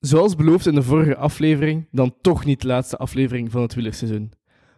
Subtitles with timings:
[0.00, 4.32] Zoals beloofd in de vorige aflevering, dan toch niet de laatste aflevering van het wielerseizoen.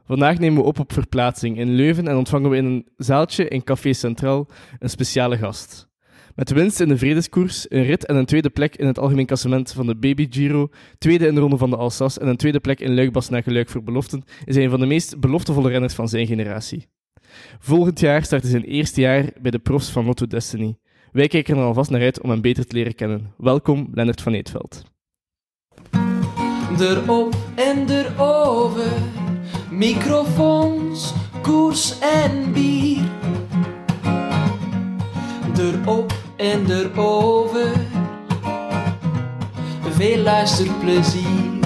[0.05, 3.65] Vandaag nemen we op op verplaatsing in Leuven en ontvangen we in een zaaltje in
[3.65, 4.49] Café Centraal
[4.79, 5.91] een speciale gast.
[6.35, 9.73] Met winst in de vredeskoers, een rit en een tweede plek in het algemeen klassement
[9.73, 12.81] van de Baby Giro, tweede in de ronde van de Alsace en een tweede plek
[12.81, 16.09] in Luikbas na geluik voor beloften, is hij een van de meest beloftevolle renners van
[16.09, 16.87] zijn generatie.
[17.59, 20.77] Volgend jaar start hij zijn eerste jaar bij de profs van Lotto Destiny.
[21.13, 23.33] Wij kijken er alvast naar uit om hem beter te leren kennen.
[23.37, 24.92] Welkom, Lennart van Eetveld.
[26.81, 29.03] Erop en erover,
[29.71, 31.13] microfoons,
[31.43, 33.05] koers en bier.
[35.59, 37.77] Erop en erover,
[39.97, 41.62] veel luisterplezier.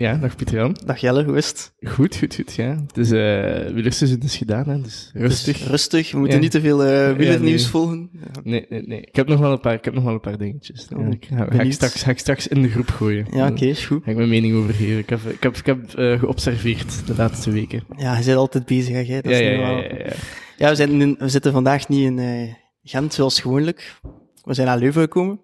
[0.00, 0.76] Ja, dag Pieter Jan.
[0.84, 1.72] Dag Jelle, hoe is het?
[1.80, 2.54] Goed, goed, goed.
[2.54, 2.76] Ja.
[2.86, 5.58] Het is, uh, wielerseizoen is gedaan, hè, dus rustig.
[5.58, 6.42] Dus rustig, we moeten Ja.
[6.42, 7.70] niet te veel uh, wielernieuws nee.
[7.70, 8.10] volgen.
[8.12, 8.40] Ja.
[8.44, 9.00] Nee, nee, nee.
[9.00, 10.86] Ik heb nog wel een paar, ik heb nog wel een paar dingetjes.
[10.90, 13.26] Ja, Oh, ik ga, ga, ik straks, ga ik straks in de groep gooien.
[13.32, 14.04] Ja, oké, is goed.
[14.04, 14.98] Ga ik mijn mening over geven.
[14.98, 17.82] Ik heb, ik heb, ik heb eh, geobserveerd de laatste weken.
[17.96, 19.20] Ja, je bent altijd bezig, hè, jij?
[19.20, 20.12] Dat Ja, is ja, ja, ja, ja.
[20.56, 24.00] Ja, we, zijn in- we zitten vandaag niet in eh, Gent zoals gewoonlijk.
[24.42, 25.40] We zijn naar Leuven gekomen.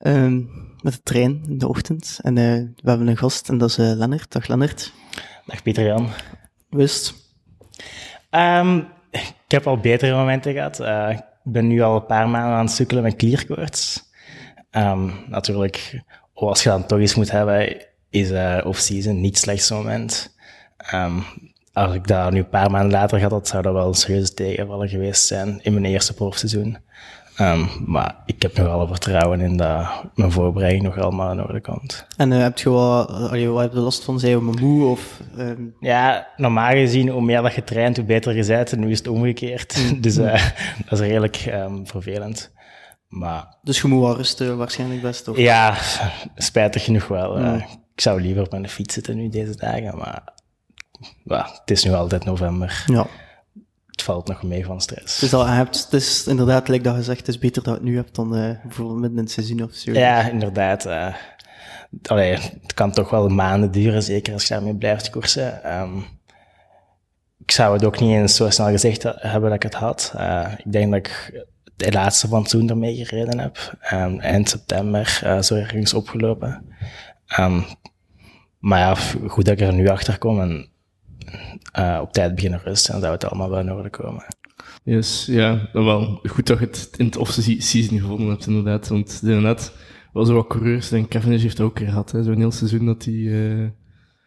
[0.00, 0.36] Ehm,
[0.82, 2.18] met de trein in de ochtend.
[2.22, 2.44] En eh,
[2.82, 4.32] we hebben een gast, en dat is eh, Lennart.
[4.32, 4.92] Dag Lennart.
[5.46, 6.08] Dag Pieter-Jan.
[6.70, 7.14] Wist.
[8.30, 8.76] Ehm,
[9.10, 10.80] ik heb al betere momenten gehad.
[10.80, 14.02] Eh, ik ben nu al een paar maanden aan het sukkelen met klierkoorts.
[14.70, 16.02] Ehm, natuurlijk,
[16.34, 18.30] als je dan toch iets moet hebben, is
[18.64, 20.36] off-season niet het slechtste moment.
[21.72, 24.34] Als ik dat nu een paar maanden later had, dat zou dat wel een serieuze
[24.34, 26.78] tegenvaller geweest zijn in mijn eerste profseizoen.
[27.40, 31.60] Ehm, maar ik heb nog alle vertrouwen in dat mijn voorbereiding nog allemaal in orde
[31.60, 32.06] komt.
[32.16, 34.18] En eh, heb je wel, allee, wat heb je last van?
[34.20, 34.86] Zijn je maar moe?
[34.90, 38.72] Of, ehm, Ja, normaal gezien, hoe meer dat je traint, hoe beter je bent.
[38.72, 39.76] En nu is het omgekeerd.
[40.02, 40.44] dus eh,
[40.88, 42.52] dat is redelijk ehm, vervelend.
[43.08, 45.28] Maar dus je moet wel rusten, waarschijnlijk best.
[45.28, 45.36] Of?
[45.36, 45.74] ja,
[46.36, 47.36] spijtig genoeg wel.
[47.36, 47.42] eh.
[47.44, 47.54] Ja.
[47.94, 49.96] ik zou liever op mijn fiets zitten nu deze dagen.
[49.96, 50.22] Maar
[51.24, 52.84] ja, het is nu altijd november.
[52.86, 53.06] Ja.
[54.00, 55.18] Het valt nog mee van stress.
[55.18, 57.80] Dus je hebt, het is inderdaad, like dat je zegt, het is beter dat je
[57.80, 59.92] het nu hebt dan eh, bijvoorbeeld midden in het seizoen of zo.
[59.92, 60.86] Ja, inderdaad.
[60.86, 61.14] eh
[62.06, 65.64] allee, het kan toch wel maanden duren, zeker als je daarmee blijft koersen.
[65.64, 65.98] Ehm,
[67.38, 70.12] ik zou het ook niet eens zo snel gezegd hebben dat ik het had.
[70.16, 71.44] Eh, ik denk dat ik
[71.76, 73.76] de laatste van het seizoen ermee gereden heb.
[73.80, 76.64] Ehm, eind september, zo ergens opgelopen.
[77.26, 77.60] Ehm,
[78.58, 78.94] maar ja,
[79.26, 80.69] goed dat ik er nu achter kom en
[81.72, 84.24] eh, op tijd beginnen rusten, dan zou het allemaal wel in orde komen.
[84.84, 86.20] Yes, ja, dan wel.
[86.22, 88.88] Goed dat je het in het off-season gevonden hebt, inderdaad.
[88.88, 89.72] Want inderdaad,
[90.12, 93.04] wel zo wat coureurs, en Cavendish heeft het ook gehad, hè, zo'n heel seizoen dat
[93.04, 93.14] hij...
[93.14, 93.66] eh,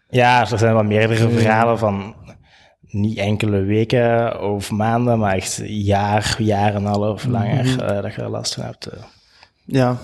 [0.10, 2.16] Ja, er zijn wel meerdere verhalen van
[2.82, 7.80] niet enkele weken of maanden, maar echt jaar, jaar en een half langer Mhm.
[7.80, 8.86] eh, dat je er last van hebt.
[8.86, 9.04] eh.
[9.66, 9.98] Ja,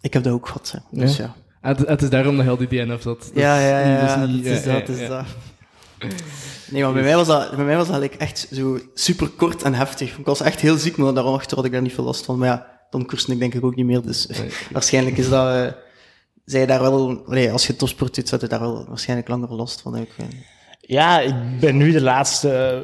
[0.00, 0.70] ik heb dat ook gehad.
[0.90, 0.98] Hè.
[0.98, 1.24] Dus Ja?
[1.24, 1.34] ja.
[1.70, 3.18] Ah, het, het is daarom dat je al die DNF had.
[3.20, 5.08] Dat Ja, ja, ja, dat ja, is niet- het is dat, het is ja.
[5.08, 5.26] dat.
[6.70, 9.62] Nee, maar bij mij was dat, bij mij was dat eigenlijk echt zo super kort
[9.62, 10.18] en heftig.
[10.18, 12.38] Ik was echt heel ziek, maar daarachter had ik daar niet veel last van.
[12.38, 14.50] Maar ja, dan koerste ik denk ik ook niet meer, dus Nee.
[14.72, 15.54] waarschijnlijk is dat...
[15.66, 15.72] eh
[16.44, 17.22] zij je daar wel...
[17.26, 19.96] allee, als je topsport doet, zou je daar wel waarschijnlijk langer last van.
[19.96, 20.08] Ik
[20.80, 22.80] Ja, ik ben nu de laatste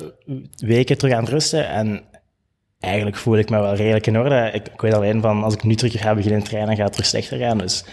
[0.56, 2.02] weken terug aan het rusten en
[2.80, 4.50] eigenlijk voel ik me wel redelijk in orde.
[4.52, 7.08] Ik, ik weet alleen van, als ik nu terug ga beginnen trainen, gaat het terug
[7.08, 7.58] slechter gaan.
[7.58, 7.84] Dus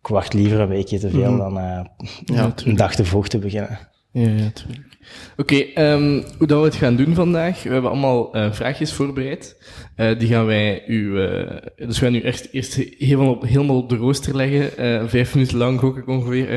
[0.00, 1.38] ik wacht liever een weekje te veel Mhm.
[1.38, 1.84] dan eh,
[2.24, 3.78] Ja, een dag te vroeg te beginnen.
[4.16, 4.96] Ja, ja, tuurlijk.
[5.36, 7.62] Oké, ehm, hoe dat we het gaan doen vandaag.
[7.62, 9.56] We hebben allemaal eh, vraagjes voorbereid.
[9.96, 11.20] Eh, die gaan wij u...
[11.22, 14.70] eh, dus we gaan u echt eerst helemaal op, helemaal op de rooster leggen.
[15.08, 16.48] Vijf minuten lang gok ik ongeveer.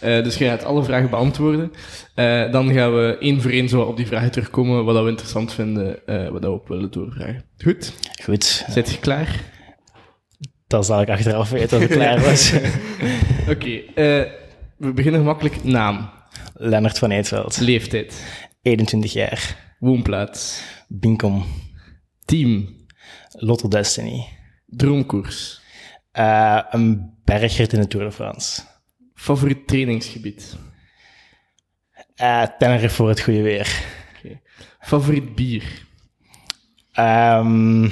[0.00, 0.22] Hè.
[0.22, 1.72] Dus je gaat alle vragen beantwoorden.
[2.50, 5.52] Dan gaan we één voor één zo op die vragen terugkomen, wat dat we interessant
[5.52, 7.44] vinden, wat dat we op willen doorvragen.
[7.58, 7.92] Goed?
[8.22, 9.40] Goed, Zet je klaar?
[10.66, 12.52] dan zal ik achteraf weten dat ik klaar was.
[13.48, 13.80] Oké,
[14.76, 15.64] we beginnen gemakkelijk.
[15.64, 16.10] Naam,
[16.54, 18.24] Lennart van Eetveld, leeftijd,
[18.62, 21.44] 21 jaar, woonplaats, Binkom,
[22.24, 22.76] team,
[23.30, 24.26] Lotto Destiny.
[24.66, 25.60] droomkoers,
[26.12, 28.62] Eh, een bergrit in de Tour de France.
[29.14, 30.56] favoriet trainingsgebied,
[32.58, 33.84] Tenerife voor het goede weer.
[34.80, 35.86] favoriet bier,
[36.92, 37.88] Ehm,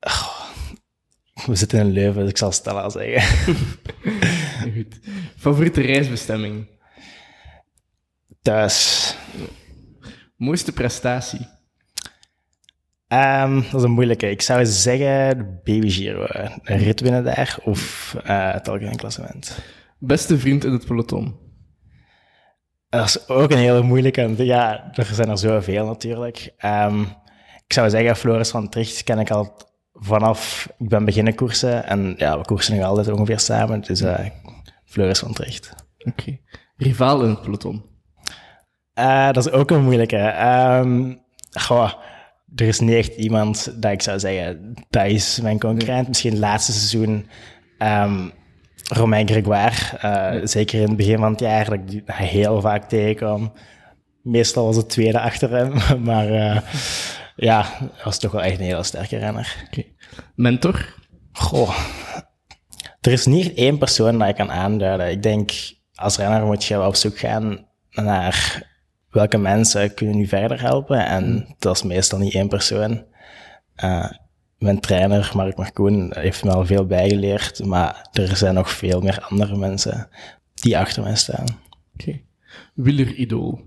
[0.00, 0.40] goh,
[1.46, 3.56] we zitten in Leuven, dus ik zal Stella zeggen.
[4.74, 4.98] Goed.
[5.36, 6.66] favoriete reisbestemming,
[8.48, 9.16] Thuis.
[10.36, 11.46] mooiste prestatie,
[13.08, 14.30] Ehm, dat is een moeilijke.
[14.30, 16.24] Ik zou zeggen Baby Giro.
[16.24, 19.58] eh, Een rit winnen daar of eh, het algemeen klassement.
[19.98, 21.36] beste vriend in het peloton,
[22.88, 24.44] Dat is ook een hele moeilijke.
[24.44, 26.52] Ja, er zijn er zoveel natuurlijk.
[26.56, 27.00] Ehm,
[27.66, 29.56] ik zou zeggen, Floris van Tricht ken ik al
[29.92, 33.80] vanaf, ik ben beginnen koersen en ja, we koersen nog altijd ongeveer samen.
[33.80, 34.18] Dus uh,
[34.84, 35.74] Floris van Tricht.
[35.98, 36.38] Oké.
[36.76, 37.84] Rivaal in het peloton?
[38.98, 40.46] Uh, dat is ook een moeilijke.
[40.80, 41.92] Um, goh,
[42.56, 46.08] er is niet echt iemand dat ik zou zeggen, dat is mijn concurrent.
[46.08, 47.28] Misschien het laatste seizoen
[47.78, 48.32] um,
[48.88, 49.98] Romain Grégoire.
[50.04, 53.52] Uh, zeker in het begin van het jaar, dat ik die heel vaak tegenkwam.
[54.22, 55.72] Meestal was het tweede achter hem,
[56.08, 56.60] maar uh,
[57.36, 59.66] ja, hij was toch wel echt een hele sterke renner.
[59.66, 59.94] Okay.
[60.34, 60.94] Mentor?
[61.32, 61.78] Goh,
[63.00, 65.10] er is niet één persoon dat ik kan aanduiden.
[65.10, 65.50] Ik denk,
[65.94, 68.66] als renner moet je op zoek gaan naar
[69.10, 71.06] welke mensen kunnen u verder helpen.
[71.06, 73.04] En dat is meestal niet één persoon.
[73.84, 74.10] Uh,
[74.58, 79.26] mijn trainer, Mark Marcoen, heeft me al veel bijgeleerd, maar er zijn nog veel meer
[79.28, 80.08] andere mensen
[80.54, 81.44] die achter mij staan.
[81.44, 82.08] Oké.
[82.08, 82.24] Okay.
[82.74, 83.60] Wieler-idool?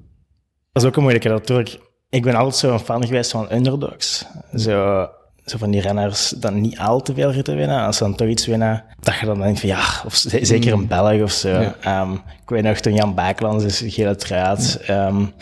[0.71, 1.79] Dat is ook een moeilijke natuurlijk.
[2.09, 4.25] Ik ben altijd zo een fan geweest van underdogs.
[4.55, 5.07] Zo,
[5.45, 7.85] zo van die renners dan niet al te veel ritten winnen.
[7.85, 10.87] Als ze dan toch iets winnen, dat je dan denkt van ja, of zeker een
[10.87, 11.49] Belg of zo.
[11.49, 12.01] Ja.
[12.01, 14.89] Um, ik weet nog toen Jan Baaklands is gele truit.
[14.89, 15.33] Um,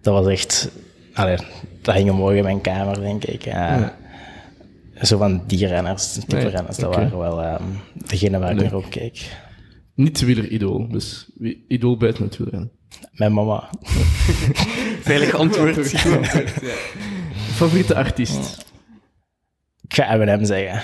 [0.00, 0.70] dat was echt,
[1.14, 1.36] allee,
[1.82, 3.46] dat hing mooi in mijn kamer, denk ik.
[3.46, 3.94] Uh, ja.
[5.02, 7.10] Zo van die renners, type nee, renners, dat okay.
[7.10, 9.42] waren wel um, degene waar ik naar op keek.
[9.94, 11.30] Niet wieler-idool, dus
[11.68, 12.70] idool buiten het wielrennen.
[13.12, 13.70] Mijn mama.
[15.00, 15.94] Veilig antwoord.
[17.54, 18.64] Favoriete artiest?
[19.88, 20.82] Ik ga Eminem zeggen.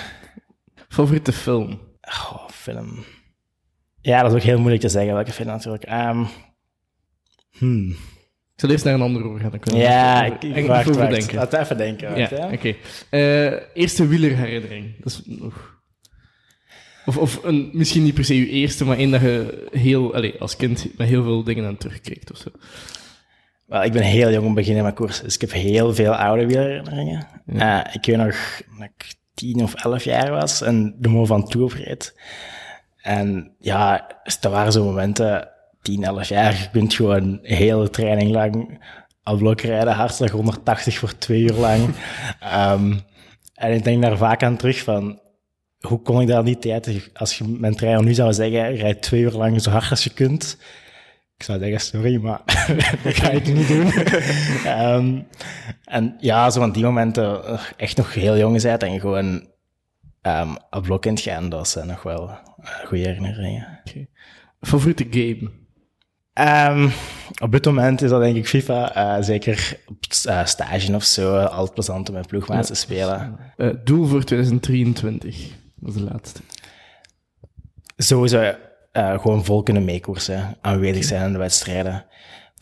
[0.88, 1.80] Favoriete film?
[2.00, 3.04] Oh, film.
[4.00, 5.90] Ja, dat is ook heel moeilijk te zeggen welke film natuurlijk.
[5.90, 6.26] Um,
[7.50, 7.90] hmm.
[8.60, 9.50] Ik zal eerst naar een ander over gaan.
[9.50, 10.94] Dan kunnen ja, ik, ik, wacht.
[10.94, 11.34] denken.
[11.34, 12.18] Laten even denken.
[12.18, 12.74] Wacht, ja, oké.
[13.10, 13.52] Okay.
[13.52, 14.94] Uh, eerste wielerherinnering.
[14.98, 15.78] Dat is nog...
[17.06, 20.38] Of, of een, misschien niet per se je eerste, maar één dat je heel, allez,
[20.38, 22.50] als kind met heel veel dingen aan terugkijkt of zo.
[23.70, 27.26] Wel, ik ben heel jong beginnen met koers, dus ik heb heel veel oude wielerherinneringen.
[27.46, 27.86] Ja.
[27.86, 31.48] Uh, ik weet nog dat ik tien of elf jaar was en de Mo van
[31.48, 32.14] Tour reed.
[32.96, 34.08] En ja,
[34.40, 35.48] er waren zo momenten,
[35.82, 38.78] tien, elf jaar, je kunt gewoon een hele training lang
[39.22, 41.94] al blok rijden, hartslag 180 voor twee uur lang.
[42.72, 43.00] um,
[43.54, 45.20] en ik denk daar vaak aan terug van,
[45.80, 49.20] hoe kon ik daar die tijd, als je mijn trainer nu zou zeggen, rijd twee
[49.20, 50.58] uur lang zo hard als je kunt.
[51.40, 52.40] Ik zou zeggen, sorry, maar
[53.02, 53.92] dat ga ik niet doen.
[54.82, 55.26] um,
[55.84, 59.46] en ja, zo van die momenten, echt nog heel jong zijn en gewoon
[60.22, 63.80] um, op blok in gaan, dat zijn nog wel uh, goede herinneringen.
[63.84, 64.08] Okay.
[64.60, 65.50] Favoriete game?
[66.74, 66.92] Um,
[67.42, 68.96] op dit moment is dat denk ik FIFA.
[68.96, 73.38] Uh, zeker op uh, stage of zo, altijd plezant om met ploegmaats te spelen.
[73.84, 76.40] Doel voor 2023, dat is de laatste.
[77.96, 78.54] Sowieso
[78.92, 82.04] gewoon vol kunnen meekoersen, aanwezig zijn in de wedstrijden.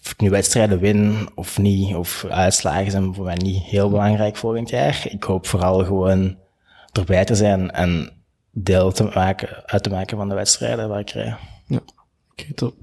[0.05, 4.37] Of ik nu wedstrijden win of niet, of uitslagen zijn voor mij niet heel belangrijk
[4.37, 5.07] volgend jaar.
[5.09, 6.37] Ik hoop vooral gewoon
[6.93, 8.13] erbij te zijn en
[8.51, 11.37] deel te maken, uit te maken van de wedstrijden waar ik rij.
[11.67, 11.93] Ja, oké,
[12.31, 12.75] okay, top.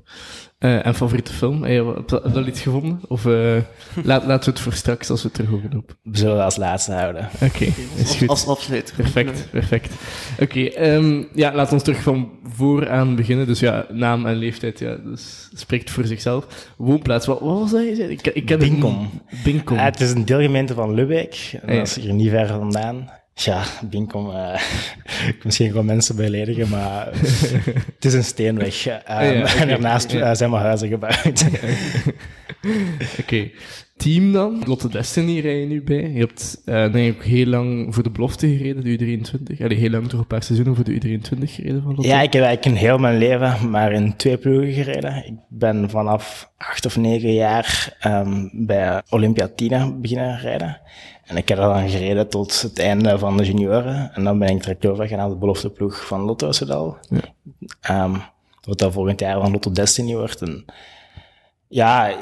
[0.65, 1.63] Uh, en favoriete film?
[1.63, 2.99] Heb je, heb je al iets gevonden?
[3.07, 3.33] Of uh,
[4.03, 5.95] laat, laten we het voor straks als we het terug op?
[6.01, 7.29] We zullen als laatste houden.
[7.33, 8.27] Oké, okay, is goed.
[8.27, 8.95] Als afsluiter.
[8.95, 9.93] Perfect, perfect.
[10.39, 13.47] Oké, okay, um, ja, laten we ons terug van vooraan beginnen.
[13.47, 16.71] Dus ja, naam en leeftijd, ja, dus spreekt voor zichzelf.
[16.77, 17.81] Woonplaats, wat, wat was dat?
[17.81, 19.09] Ik, ik ken Binkom.
[19.43, 19.77] Binkom.
[19.77, 20.97] Uh, het is een deelgemeente van.
[20.97, 21.27] En
[21.77, 23.09] dat is hier niet ver vandaan.
[23.37, 24.61] Ja, Binkom, uh,
[25.27, 27.09] ik misschien gewoon mensen beledigen, maar
[27.95, 28.85] het is een steenweg.
[28.85, 30.35] Um, ja, okay, en daarnaast ja.
[30.35, 31.45] zijn maar huizen gebouwd.
[32.61, 33.19] Oké.
[33.19, 33.53] Okay.
[33.97, 34.63] Team dan?
[34.65, 36.11] Lotte Destiny rij je nu bij.
[36.11, 39.61] Je hebt uh, denk ik heel lang voor de belofte gereden, de U23.
[39.63, 42.07] Allee, heel lang toch een paar seizoenen voor de U23 gereden van Lotte?
[42.07, 45.25] Ja, ik heb eigenlijk in heel mijn leven maar in twee ploegen gereden.
[45.25, 50.81] Ik ben vanaf acht of negen jaar um, bij Olympia Tina beginnen rijden.
[51.25, 54.13] En ik heb er dan gereden tot het einde van de junioren.
[54.13, 56.97] En dan ben ik direct overgegaan naar de belofteploeg van Lotto Soudal.
[57.09, 58.03] Ja.
[58.03, 58.21] Um,
[58.61, 60.41] wat dan volgend jaar van Lotto Destiny wordt.
[60.41, 60.65] En
[61.67, 62.17] ja,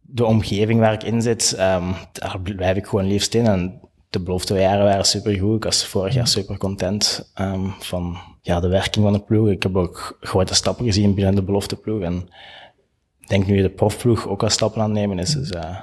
[0.00, 3.46] de omgeving waar ik in zit, um, daar blijf ik gewoon liefst in.
[3.46, 3.80] En
[4.10, 5.56] de beloftejaren waren supergoed.
[5.56, 9.48] Ik was vorig jaar super content um, van ja, de werking van de ploeg.
[9.48, 12.02] Ik heb ook grote stappen gezien binnen de belofteploeg.
[12.02, 12.28] En
[13.20, 15.32] ik denk nu de profploeg ook al stappen aan het nemen is.
[15.32, 15.78] Dus, uh,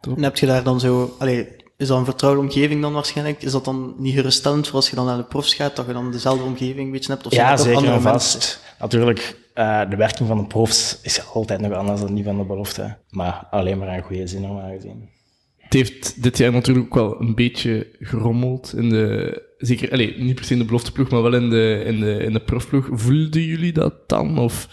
[0.00, 1.48] en heb je daar dan zo, allee,
[1.80, 3.42] is dat een vertrouwde omgeving dan waarschijnlijk?
[3.42, 5.92] Is dat dan niet geruststellend voor als je dan naar de profs gaat, dat je
[5.92, 7.26] dan dezelfde omgeving een beetje hebt?
[7.26, 8.60] Of ja, zeker en vast.
[8.78, 12.44] Natuurlijk, uh, de werking van de profs is altijd nog anders dan die van de
[12.44, 12.96] belofte.
[13.10, 15.08] Maar alleen maar een goede zin normaal gezien.
[15.56, 19.42] Het heeft dit jaar natuurlijk ook wel een beetje gerommeld in de...
[19.58, 22.32] Zeker, allez, niet per se in de belofteploeg, maar wel in de, in de, in
[22.32, 22.88] de profploeg.
[22.90, 24.38] Voelden jullie dat dan?
[24.38, 24.68] Of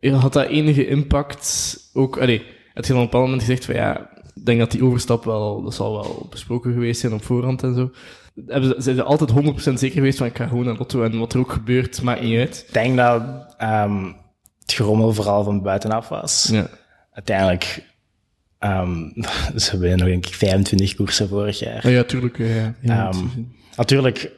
[0.00, 1.76] had dat enige impact?
[1.92, 2.42] Ook, allez,
[2.74, 5.24] had je dan op een bepaald moment gezegd van ja, ik denk dat die overstap
[5.24, 7.90] wel, dat zal wel besproken geweest zijn op voorhand en zo.
[8.46, 11.18] hebben ze, zijn ze altijd 100% zeker geweest van ik ga gewoon naar Lotto en
[11.18, 12.64] wat er ook gebeurt, maakt niet uit.
[12.66, 13.22] Ik denk dat
[13.58, 14.04] ehm,
[14.60, 16.48] het gerommel vooral van buitenaf was.
[16.52, 16.68] Ja.
[17.12, 17.84] Uiteindelijk,
[18.58, 19.08] ehm,
[19.56, 21.84] ze winnen nog denk ik 25 koersen vorig jaar.
[21.86, 22.38] Oh ja, tuurlijk.
[22.38, 23.26] Ja, Ehm,
[23.76, 24.30] natuurlijk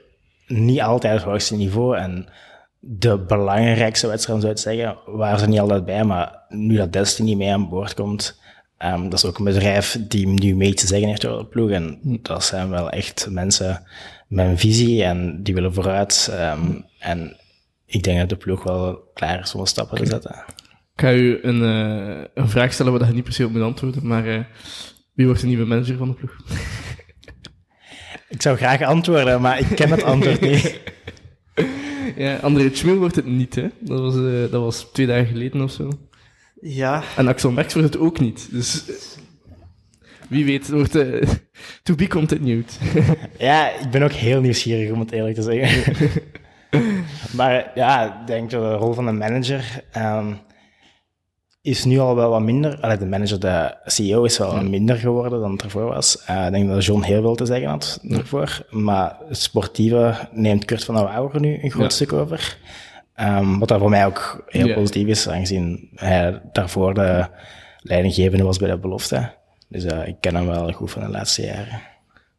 [0.47, 1.97] niet altijd het hoogste niveau.
[1.97, 2.29] En
[2.81, 6.05] de belangrijkste wedstrijden, zou ik zeggen, waren ze niet altijd bij.
[6.05, 8.41] Maar nu dat Destiny mee aan boord komt,
[8.79, 11.71] ehm, dat is ook een bedrijf die nu mee te zeggen heeft over de ploeg.
[11.71, 13.87] En dat zijn wel echt mensen
[14.29, 16.29] met een visie en die willen vooruit.
[16.33, 17.37] ehm, en
[17.87, 20.45] ik denk dat de ploeg wel klaar is om wat stappen te zetten.
[20.95, 23.63] Ik ga u een, eh, een vraag stellen waar je niet per se op moet
[23.63, 24.41] antwoorden, maar eh,
[25.15, 26.37] wie wordt de nieuwe manager van de ploeg?
[28.29, 30.75] Ik zou graag antwoorden, maar ik ken het antwoord niet.
[32.17, 33.67] Ja, André Schmil wordt het niet, hè.
[33.81, 35.91] Dat was, eh, dat was twee dagen geleden of zo.
[36.69, 38.49] Ja, En Axel Merks wordt het ook niet.
[38.51, 38.85] Dus
[40.29, 41.29] wie weet, het wordt eh,
[41.83, 42.79] to be continued.
[43.39, 45.93] Ja, ik ben ook heel nieuwsgierig om het eerlijk te zeggen.
[47.37, 50.33] maar ja, ik denk dat de rol van de manager ehm,
[51.63, 52.81] is nu al wel wat minder.
[52.81, 56.25] Allee, de manager, de CEO, is wel minder geworden dan het ervoor was.
[56.25, 58.67] Eh, ik denk dat John heel veel te zeggen had ervoor.
[58.71, 61.89] Maar het sportieve neemt Kurt van der Wouwer nu een groot Ja.
[61.89, 62.59] stuk over.
[63.17, 67.27] Ehm, wat daar voor mij ook heel positief is, aangezien hij daarvoor de
[67.81, 69.33] leidinggevende was bij de belofte.
[69.69, 71.81] Dus eh, ik ken hem wel goed van de laatste jaren.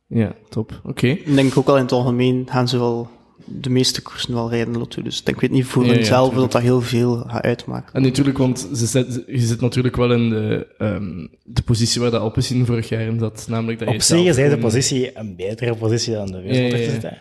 [0.07, 0.81] ja, top.
[0.83, 1.07] Oké.
[1.07, 3.09] ik denk ook wel in het algemeen gaan ze wel
[3.45, 5.01] de meeste koersen wel rijden Lotto.
[5.01, 7.93] Dus ik denk, ik weet niet voor Ja, hunzelf dat dat heel veel gaat uitmaken.
[7.93, 12.11] En natuurlijk, want ze zet, je zit natuurlijk wel in de, ehm, de positie waar
[12.11, 13.45] de Alpecin vorig jaar in zat.
[13.49, 16.71] Namelijk dat je Op zelf zich is deze positie een betere positie dan de wereld.
[16.71, 17.17] Ja, ja, ja.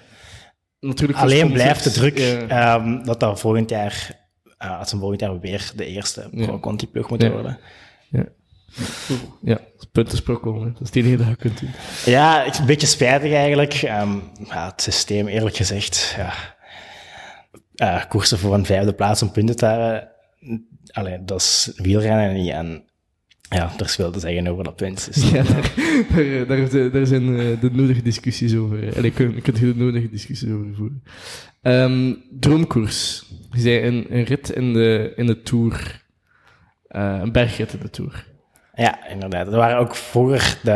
[0.80, 2.46] Natuurlijk Alleen blijft de druk ja.
[2.48, 4.10] ehm, dat dat volgend jaar,
[4.64, 6.46] uh, als ze volgend jaar weer de eerste Ja.
[6.46, 7.34] Pro-Conti-ploeg moeten Ja.
[7.34, 7.58] worden.
[9.42, 9.58] Ja,
[9.92, 10.72] punten sprokkel, hè.
[10.72, 11.70] dat is het enige dat je kunt doen.
[12.04, 13.72] Ja, het is een beetje spijtig eigenlijk.
[13.74, 16.32] Ehm, ja, het systeem, eerlijk gezegd, ja.
[17.74, 20.08] Eh, koersen voor een vijfde plaats om punten te hebben,
[20.92, 22.50] allee, dat is wielrennen niet.
[22.50, 22.84] En
[23.48, 25.06] ja, er is veel te zeggen over dat punt.
[25.14, 25.72] Dus, Ja, daar,
[26.14, 28.96] daar, daar, zijn- daar zijn eh, de nodige discussies over.
[28.96, 31.02] En ik kun, kunt je de nodige discussies over voeren.
[31.62, 33.24] Ehm, droomkoers.
[33.52, 36.04] Je zei een, een rit in de, in de Tour.
[36.88, 38.26] Eh, een bergrit in de Tour.
[38.74, 39.46] Ja, inderdaad.
[39.46, 40.70] Er waren ook vroeger de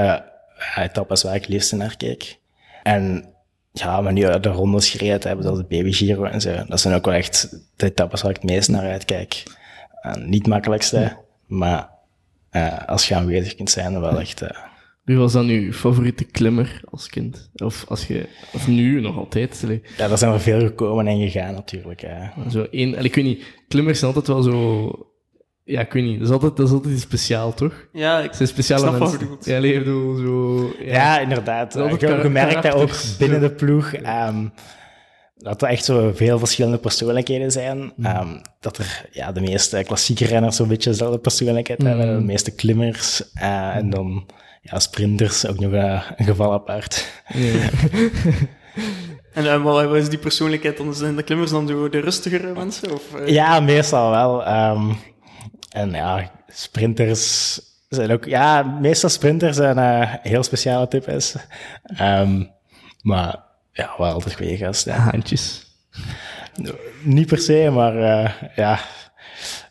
[0.74, 2.38] eh, etappes waar ik het liefst naar keek.
[2.82, 3.24] En
[3.72, 6.94] ja, maar nu de rondes gereden hebben, zoals de Baby Giro en zo, dat zijn
[6.94, 9.42] ook wel echt de etappes waar ik het meest naar uitkijk.
[10.00, 11.88] En niet makkelijkste, maar
[12.50, 14.42] eh, als je aanwezig kunt zijn, wel echt...
[14.42, 14.48] eh,
[15.04, 17.50] Wie was dan uw favoriete klimmer als kind?
[17.54, 19.64] Of, als je, of nu nog altijd?
[19.96, 22.02] Ja, daar zijn er veel gekomen en gegaan natuurlijk.
[22.02, 22.28] eh.
[22.50, 24.92] Zo één, allee, ik weet niet, klimmers zijn altijd wel zo...
[25.64, 27.88] Ja, ik weet niet, dat is altijd, dat is altijd iets speciaal, toch?
[27.92, 29.28] Ja, ik Het zijn speciale snap mensen.
[29.40, 30.70] Ja, nee, ik bedoel, zo...
[30.84, 31.72] Ja, inderdaad.
[31.72, 33.92] Dat is Je, altijd je merkt dat ook binnen de ploeg.
[34.14, 34.46] ehm,
[35.42, 37.92] dat er echt zo veel verschillende persoonlijkheden zijn.
[38.02, 38.28] Ehm,
[38.60, 42.18] dat er ja, de meeste klassieke renners zo'n beetje dezelfde persoonlijkheid hebben.
[42.18, 43.32] De meeste klimmers.
[43.34, 44.26] eh, en dan
[44.62, 47.06] ja, sprinters, ook nog eh, een geval apart.
[49.32, 50.94] En uh, wat is die persoonlijkheid dan?
[50.94, 52.92] Zijn de klimmers dan de rustigere mensen?
[52.92, 53.02] Of?
[53.26, 54.44] Ja, meestal wel.
[54.44, 54.92] ehm,
[55.70, 58.24] en ja, sprinters zijn ook...
[58.24, 61.34] Ja, meestal sprinters zijn heel speciale types.
[61.82, 62.44] Ehm,
[63.02, 63.38] maar
[63.80, 64.94] ja, wel altijd goede gasten.
[64.94, 65.66] Handjes.
[67.02, 68.80] Niet per se, maar eh, ja,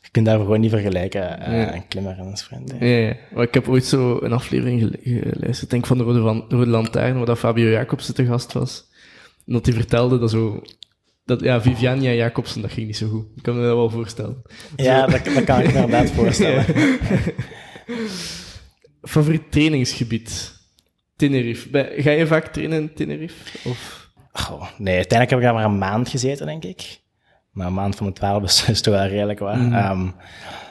[0.02, 1.74] je kunt daar gewoon niet vergelijken, Ja.
[1.74, 2.74] een klimmer en een sprint.
[2.80, 3.16] Ja, ja.
[3.34, 6.70] Maar ik heb ooit zo een aflevering geluisterd, denk van de Rode, van, de Rode
[6.70, 8.84] Lantaarn, waar dat Fabio Jacobsen te gast was.
[9.48, 10.62] En dat hij vertelde dat zo...
[11.26, 13.26] Dat, ja, Viviania Jacobsen, dat ging niet zo goed.
[13.36, 14.42] Ik kan me dat wel voorstellen.
[14.76, 16.66] Ja, dat, dat kan ik me inderdaad voorstellen.
[19.02, 20.59] Favoriet trainingsgebied?
[21.20, 21.94] Tenerife.
[21.98, 23.70] Ga je vaak trainen in Tenerife?
[23.70, 24.10] Of...
[24.32, 27.02] Goh, nee, uiteindelijk heb ik daar maar een maand gezeten, denk ik.
[27.52, 29.72] Maar een maand van de twaalf is, is toch wel redelijk waar.
[29.72, 30.10] Ehm,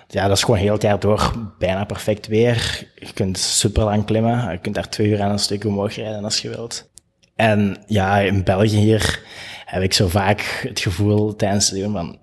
[0.08, 2.88] ja, dat is gewoon heel het jaar door bijna perfect weer.
[2.94, 4.50] Je kunt super lang klimmen.
[4.50, 6.90] Je kunt daar twee uur aan een stuk omhoog rijden als je wilt.
[7.36, 9.22] En ja, in België hier
[9.64, 12.18] heb ik zo vaak het gevoel tijdens het doen van...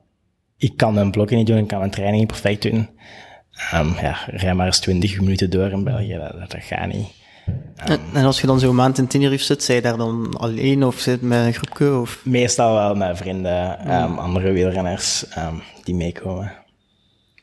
[0.57, 2.89] Ik kan mijn blokken niet doen, ik kan mijn training niet perfect doen.
[3.71, 7.07] Ehm, ja, rij maar eens 20 minuten door in België, dat, dat, dat gaat niet.
[7.75, 10.83] En, en als je dan zo'n maand in Tenerife zit, zij je daar dan alleen
[10.83, 11.99] of zit met een groepje?
[11.99, 12.21] Of...
[12.23, 16.51] Meestal wel met vrienden, ehm, andere wielrenners ehm, die meekomen.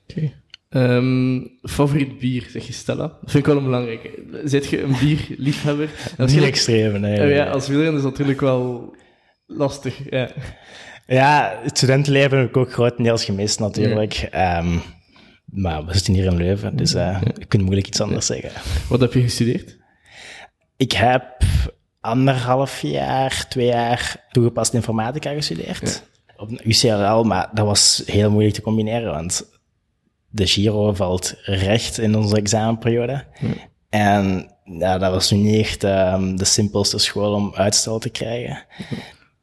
[0.09, 0.33] Oké.
[0.69, 3.07] Ehm, favoriet bier, zeg je Stella?
[3.07, 4.11] Dat vind ik wel een belangrijke.
[4.45, 5.91] Zit je een bierliefhebber?
[6.17, 7.21] Niet extreem, nee.
[7.21, 8.95] Oh ja, als wielrenner is dat natuurlijk wel
[9.47, 10.11] lastig.
[10.11, 10.31] Ja.
[11.07, 14.29] Ja, het studentenleven heb ik ook grotendeels gemist natuurlijk.
[14.31, 14.79] Ehm,
[15.45, 18.51] maar we zitten hier in Leuven, dus eh je kunt moeilijk iets anders zeggen.
[18.89, 19.81] Wat heb je gestudeerd?
[20.83, 21.25] Ik heb
[22.01, 26.03] anderhalf jaar, twee jaar toegepaste informatica gestudeerd.
[26.37, 29.51] Op een UCLL, maar dat was heel moeilijk te combineren, want
[30.29, 33.25] de Giro valt recht in onze examenperiode.
[33.89, 38.65] En ja, dat was nu niet echt ehm, de simpelste school om uitstel te krijgen.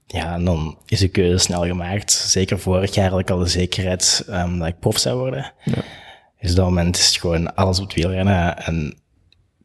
[0.06, 2.12] Ja, en dan is de keuze snel gemaakt.
[2.12, 5.54] Zeker vorig jaar had ik al de zekerheid ehm, dat ik prof zou worden.
[6.40, 9.00] Dus op dat moment is het gewoon alles op het wielrennen en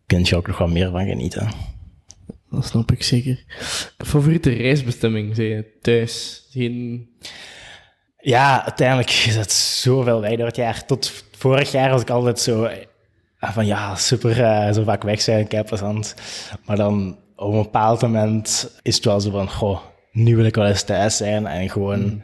[0.07, 1.49] kun je ook nog wat meer van genieten.
[2.51, 3.45] Dat snap ik zeker.
[3.99, 5.79] Favoriete reisbestemming, zei je?
[5.81, 6.47] Thuis?
[6.51, 7.09] Geen...
[8.19, 10.87] Ja, uiteindelijk is het zoveel weg door het jaar.
[10.87, 12.69] Tot vorig jaar was ik altijd zo
[13.39, 16.15] ah, van ja, super, eh, zo vaak weg zijn, kei plezant.
[16.65, 19.81] Maar dan op een bepaald moment is het wel zo van, goh,
[20.13, 22.23] nu wil ik wel eens thuis zijn en gewoon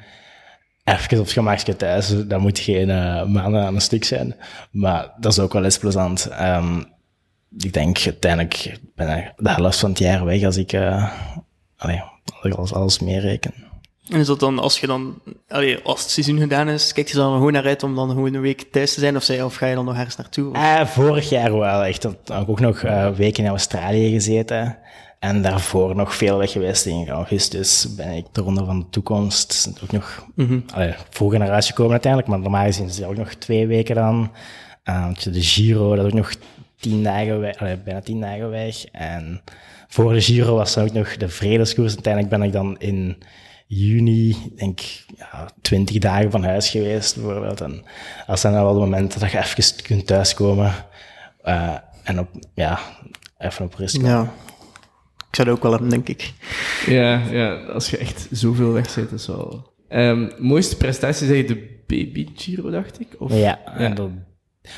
[0.84, 2.26] even op het gemakje thuis.
[2.26, 4.34] Dat moet geen eh, maanden aan een stuk zijn.
[4.70, 6.26] Maar dat is ook wel eens plezant.
[6.26, 6.82] Ehm,
[7.58, 11.12] ik denk uiteindelijk ben ik de helft van het jaar weg als ik, eh
[11.76, 12.02] allee,
[12.34, 13.54] als ik alles, alles meereken.
[14.08, 17.16] En is dat dan, als je dan, allee, als het seizoen gedaan is, kijk je
[17.16, 19.54] dan gewoon naar uit om dan gewoon een week thuis te zijn, of, zij, of
[19.54, 20.54] ga je dan nog ergens naartoe?
[20.54, 22.02] Eh, vorig jaar wel, echt.
[22.02, 24.78] Dan heb ik ook nog eh, weken in Australië gezeten.
[25.18, 26.86] En daarvoor nog veel weg geweest.
[26.86, 30.26] In augustus ben ik de Ronde van de Toekomst ook nog
[30.74, 32.32] allee, vroeger naar huis gekomen uiteindelijk.
[32.32, 34.30] Maar normaal gezien is het ook nog twee weken dan.
[34.84, 36.32] Want de Giro, dat is ook nog
[36.80, 38.84] tien dagen weg, allee, bijna tien dagen weg.
[38.84, 39.40] En
[39.88, 41.92] voor de Giro was er ook nog de Vredeskoers.
[41.94, 43.16] Uiteindelijk ben ik dan in
[43.66, 47.60] juni, denk ik, ja, twintig dagen van huis geweest, bijvoorbeeld.
[47.60, 47.84] En
[48.26, 50.72] dat zijn dan wel de momenten dat je even kunt thuiskomen.
[51.42, 52.78] eh, en op, ja,
[53.38, 54.10] even op rust komen.
[54.10, 54.32] Ja.
[55.28, 56.32] Ik zou dat ook wel hebben, denk ik.
[56.86, 59.72] Ja, ja, als je echt zoveel weg zit, is wel...
[59.88, 63.06] Ehm, mooiste prestatie zei je de Baby Giro, dacht ik?
[63.18, 63.34] Of...
[63.34, 64.10] Ja, en dat,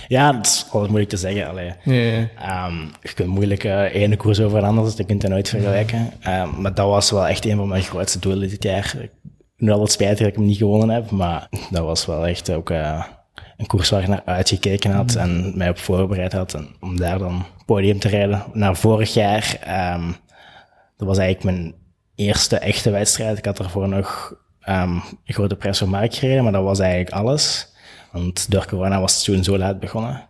[0.08, 1.48] ja, dat is altijd moeilijk te zeggen.
[1.48, 1.72] Allee.
[1.84, 2.28] Ja, ja.
[2.38, 5.48] Ehm, je kunt moeilijk eh ene koers over een andere, dus dat kunt je nooit
[5.48, 6.12] vergelijken.
[6.20, 8.94] Ehm, maar dat was wel echt een van mijn grootste doelen dit jaar.
[9.56, 12.50] Ben wel wat spijtig dat ik hem niet gewonnen heb, maar dat was wel echt
[12.50, 13.04] ook eh,
[13.56, 16.54] een koers waar ik naar uitgekeken had en mij op voorbereid had.
[16.54, 18.44] En om daar dan podium te rijden.
[18.52, 20.06] Naar vorig jaar, ehm,
[20.96, 21.74] dat was eigenlijk mijn
[22.14, 23.38] eerste echte wedstrijd.
[23.38, 27.71] Ik had ervoor nog een grote prijs voor Mark gereden, maar dat was eigenlijk alles.
[28.12, 30.28] Want door corona was het toen zo laat begonnen.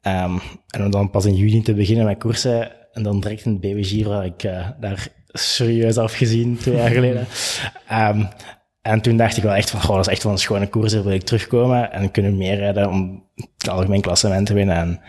[0.00, 3.58] Ehm, en om dan pas in juni te beginnen met koersen en dan direct in
[3.60, 7.26] het Giro had ik eh, daar serieus afgezien twee jaar geleden.
[7.88, 8.24] Ehm,
[8.82, 10.92] en toen dacht ik wel echt van, goh, dat is echt wel een schone koers,
[10.92, 13.24] daar wil ik terugkomen en kunnen meerijden om
[13.58, 14.76] het algemeen klassement te winnen.
[14.76, 15.00] En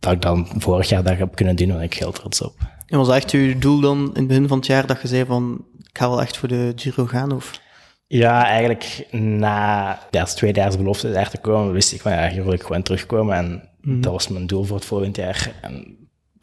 [0.00, 2.54] dat ik dan vorig jaar dat heb kunnen doen, ben ik heel trots op.
[2.86, 5.08] En was dat echt je doel dan in het begin van het jaar dat je
[5.08, 7.32] zei van, ik ga wel echt voor de Giro gaan?
[7.32, 7.60] Of?
[8.08, 12.28] Ja, eigenlijk na de eerste twee jaar belofte daar te komen, wist ik van ja,
[12.28, 13.36] hier wil ik gewoon terugkomen.
[13.36, 13.68] En
[14.02, 15.52] dat was mijn doel voor het volgend jaar.
[15.62, 15.96] En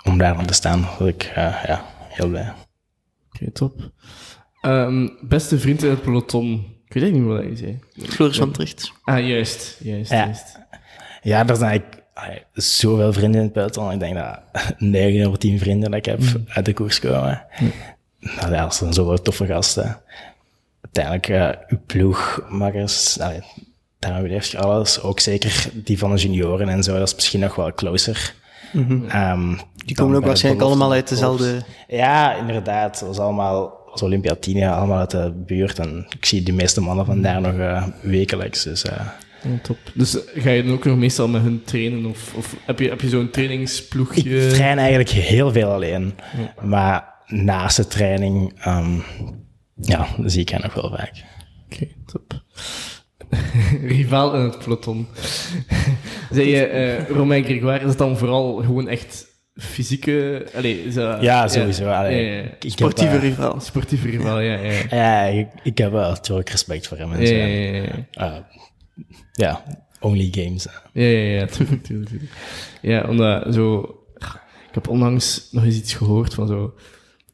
[0.04, 2.54] om daar aan te staan, was ik eh, ja, heel blij.
[3.34, 3.92] Oké, top.
[4.62, 6.66] Ehm, beste vriend in het peloton.
[6.88, 7.80] Ik weet niet wat je zei.
[8.10, 8.92] Floris van Tricht.
[9.04, 9.78] Ah, juist.
[9.80, 10.26] Juist, Ja.
[10.26, 10.60] juist.
[11.22, 13.92] Ja, er zijn eigenlijk allee, zoveel vrienden in het peloton.
[13.92, 14.40] Ik denk dat
[14.78, 17.46] 9 over 10 vrienden dat ik heb uit de koers komen.
[18.20, 20.02] Nou, ja, dat zijn zoveel toffe gasten.
[20.92, 23.42] Uiteindelijk, eh uw ploegmakkers, allee,
[24.00, 25.02] daarom heeft je alles.
[25.02, 28.34] Ook zeker die van de junioren en zo, dat is misschien nog wel closer.
[29.08, 31.62] Ehm, Die komen ook waarschijnlijk allemaal uit dezelfde...
[31.88, 33.00] Ja, inderdaad.
[33.00, 35.80] Dat was allemaal was Olympia 10 jaar, allemaal uit de buurt.
[35.80, 38.64] En ik zie de meeste mannen van daar nog eh, wekelijks.
[38.64, 39.06] Dus eh,
[39.42, 39.78] Ja, top.
[39.94, 42.06] Dus ga je dan ook nog meestal met hun trainen?
[42.06, 44.46] Of, of heb je, heb je zo'n trainingsploegje?
[44.48, 46.14] Ik train eigenlijk heel veel alleen.
[46.62, 49.00] Maar naast de training, ehm,
[49.88, 51.24] ja, zie ik nog wel vaak.
[51.66, 52.44] Oké, top.
[53.98, 55.08] Rivaal in het peloton.
[56.32, 60.48] Zei je, eh Romain Grégoire, is het dan vooral gewoon echt fysieke...
[60.56, 61.90] Allee, is dat, Ja, sowieso.
[61.90, 62.44] Allee, Ja, ja, ja.
[62.44, 63.60] ik heb, Sportieve eh, rivaal.
[63.60, 64.72] Sportieve rivaal, ja, ja.
[64.72, 64.84] ja.
[64.90, 67.14] Ja, ik, ik heb wel natuurlijk respect voor hem.
[67.14, 67.34] En Ja, zo.
[67.34, 68.06] ja, ja, ja.
[68.12, 68.42] Eh,
[69.34, 69.64] ja,
[70.00, 70.68] only games.
[70.94, 72.32] Ja, ja, ja, tuurlijk, tuurlijk, tuurlijk.
[72.82, 73.98] Ja, omdat zo...
[74.68, 76.74] Ik heb onlangs nog eens iets gehoord van zo...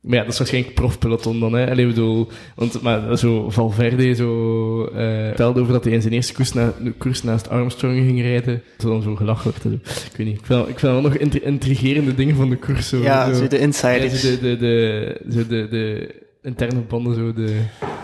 [0.02, 1.70] Maar ja, dat is waarschijnlijk profpeloton dan, hè.
[1.70, 2.28] Allee, bedoel...
[2.56, 4.86] Want, maar zo Valverde zo...
[4.86, 8.62] eh vertelde over dat hij in zijn eerste koers, na, koers naast Armstrong ging rijden.
[8.78, 9.62] Dat dan zo gelachen werd.
[9.62, 9.70] zo.
[10.12, 10.40] Ik weet niet.
[10.40, 12.90] Ik vind, ik vind wel nog intri- intrigerende dingen van de koers.
[12.90, 14.22] Zo, Ja, zo de Ja, insiders.
[14.22, 17.60] zo de, de, de, zo de, de interne banden, zo de...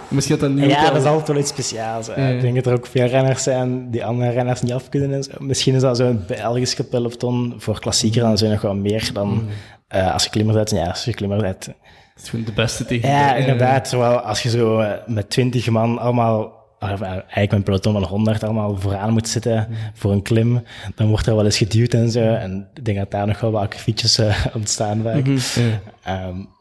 [0.07, 2.07] Misschien dat dat nu Ja, dat is altijd wel iets speciaals.
[2.07, 2.15] Ja.
[2.15, 5.13] Ik denk dat er ook veel renners zijn die andere renners niet af kunnen.
[5.13, 5.31] En zo.
[5.39, 9.43] Misschien is dat zo'n Belgische peloton voor klassieker, dan zijn nog wel meer dan
[9.89, 9.99] Mm.
[9.99, 10.69] eh, als je klimmer bent.
[10.69, 11.65] Ja, als je klimmer bent.
[11.65, 13.09] Het is gewoon de beste tegen...
[13.09, 13.89] Ja, inderdaad.
[13.89, 18.03] Terwijl als je zo eh, met twintig man allemaal, of, eh, eigenlijk een peloton van
[18.03, 20.63] 100 allemaal vooraan moet zitten voor een klim,
[20.95, 22.33] dan wordt er wel eens geduwd en zo.
[22.33, 24.21] En ik denk dat daar nog wel wat akkefietjes
[24.53, 25.25] ontstaan vaak.
[25.25, 26.54] dat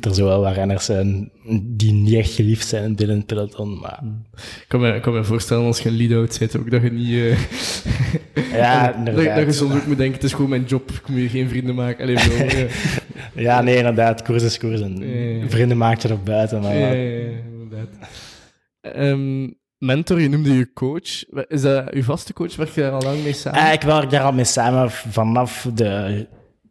[0.00, 1.30] er zo wel wat renners zijn
[1.62, 3.78] die niet echt geliefd zijn binnen het peloton.
[3.78, 4.00] Maar
[4.34, 6.90] Ik kan me, ik kan me voorstellen als je een lead-out zit, ook dat je
[6.90, 7.14] niet...
[7.14, 9.14] eh, ja, dat,
[9.46, 11.74] je soms ook moet denken, het is gewoon mijn job, ik moet hier geen vrienden
[11.74, 12.02] maken.
[12.02, 12.66] Allee, bedoel, ja.
[13.34, 14.22] Ja, nee, inderdaad.
[14.22, 14.80] Koers is koers.
[14.80, 15.48] En Ja, ja.
[15.48, 16.60] vrienden maak je er buiten.
[16.60, 17.88] Maar Ja, inderdaad.
[18.80, 19.48] Ehm,
[19.78, 21.24] mentor, je noemde je coach.
[21.48, 22.56] Is dat uw vaste coach?
[22.56, 23.60] Werk je daar al lang mee samen?
[23.60, 26.26] Eh, ik werk daar al mee samen vanaf de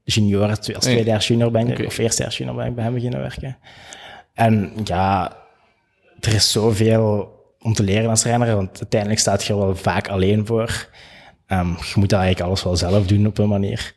[0.09, 0.49] junioren.
[0.49, 1.85] Als tweede jaar junior ben ik, Oké.
[1.85, 3.57] of eerste jaar junior ben ik bij hem beginnen werken.
[4.33, 5.37] En ja,
[6.19, 10.07] er is zoveel om te leren als renner, want uiteindelijk staat je er wel vaak
[10.07, 10.89] alleen voor.
[11.45, 13.93] Ehm, je moet eigenlijk alles wel zelf doen op een manier.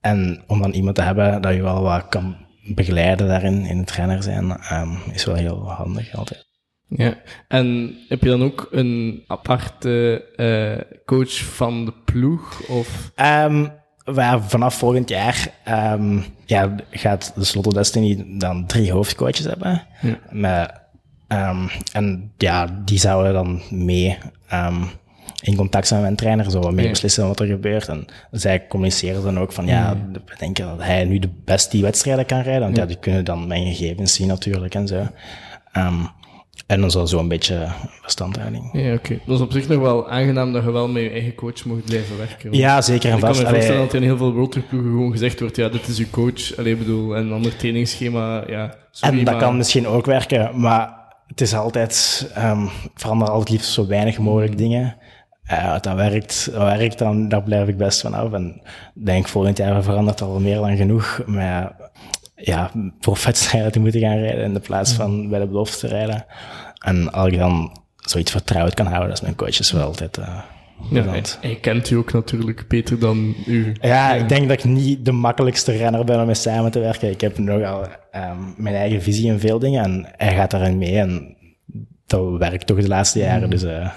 [0.00, 2.36] En om dan iemand te hebben dat je wel wat kan
[2.74, 6.46] begeleiden daarin, in het renner zijn, ehm, is wel heel handig altijd.
[6.88, 7.14] Ja.
[7.48, 12.68] En heb je dan ook een aparte eh, coach van de ploeg?
[12.68, 13.12] Of...
[13.14, 13.66] Ehm,
[14.14, 19.82] waar vanaf volgend jaar ehm, ja, gaat de Slotto Destiny dan drie hoofdcoaches hebben.
[20.00, 20.18] Ja.
[20.30, 20.70] Met,
[21.28, 24.82] ehm, en ja, die zouden dan mee ehm,
[25.42, 26.90] in contact zijn met een trainer, zo wat meer Ja.
[26.90, 27.88] beslissen wat er gebeurt.
[27.88, 31.82] En zij communiceren dan ook van, ja, we denken dat hij nu de best die
[31.82, 35.06] wedstrijden kan rijden, want ja, die kunnen dan mijn gegevens zien natuurlijk en zo.
[36.66, 37.68] En dan zal zo een beetje
[38.02, 38.68] verstandhouding.
[38.72, 39.18] Ja, oké.
[39.26, 41.84] Dat is op zich nog wel aangenaam dat je wel met je eigen coach mocht
[41.84, 42.52] blijven werken.
[42.52, 43.40] Ja, zeker en Ik kan vast.
[43.42, 45.98] me Allee, voorstellen dat er in heel veel roadtrip-ploegen gewoon gezegd wordt, ja, dit is
[45.98, 46.56] uw coach.
[46.56, 50.60] Allee, bedoel, en een ander trainingsschema, ja, sorry, En dat maar- kan misschien ook werken,
[50.60, 50.94] maar
[51.26, 54.96] het is altijd, ehm verander altijd liefst zo weinig mogelijk dingen.
[55.44, 58.32] Eh, dat werkt, dat werkt dan, daar blijf ik best van af.
[58.32, 58.60] En
[58.94, 61.22] ik denk volgend jaar verandert al meer dan genoeg.
[61.26, 61.85] Maar
[62.36, 62.70] ja,
[63.00, 66.26] profwedstrijden te moeten gaan rijden in de plaats van bij de belofte te rijden.
[66.78, 70.18] En als ik dan zoiets vertrouwd kan houden, dat is mijn coach is wel altijd
[70.18, 70.38] eh
[70.90, 73.74] Ja, hij, hij kent u ook natuurlijk beter dan u.
[73.80, 77.10] Ja, ik denk dat ik niet de makkelijkste renner ben om mee samen te werken.
[77.10, 80.98] Ik heb nogal ehm, mijn eigen visie in veel dingen en hij gaat daarin mee.
[80.98, 81.36] En
[82.06, 83.90] dat werkt toch de laatste jaren, dus eh,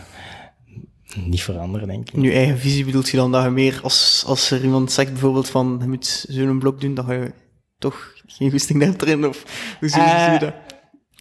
[1.15, 2.13] niet veranderen, denk ik.
[2.13, 5.11] In je eigen visie bedoelt je dan dat je meer, als, als er iemand zegt
[5.11, 7.31] bijvoorbeeld van, je moet zo'n blok doen, dat je
[7.79, 9.43] toch geen goesting hebt erin, of
[9.79, 10.53] hoe zie je, Eh, je dat?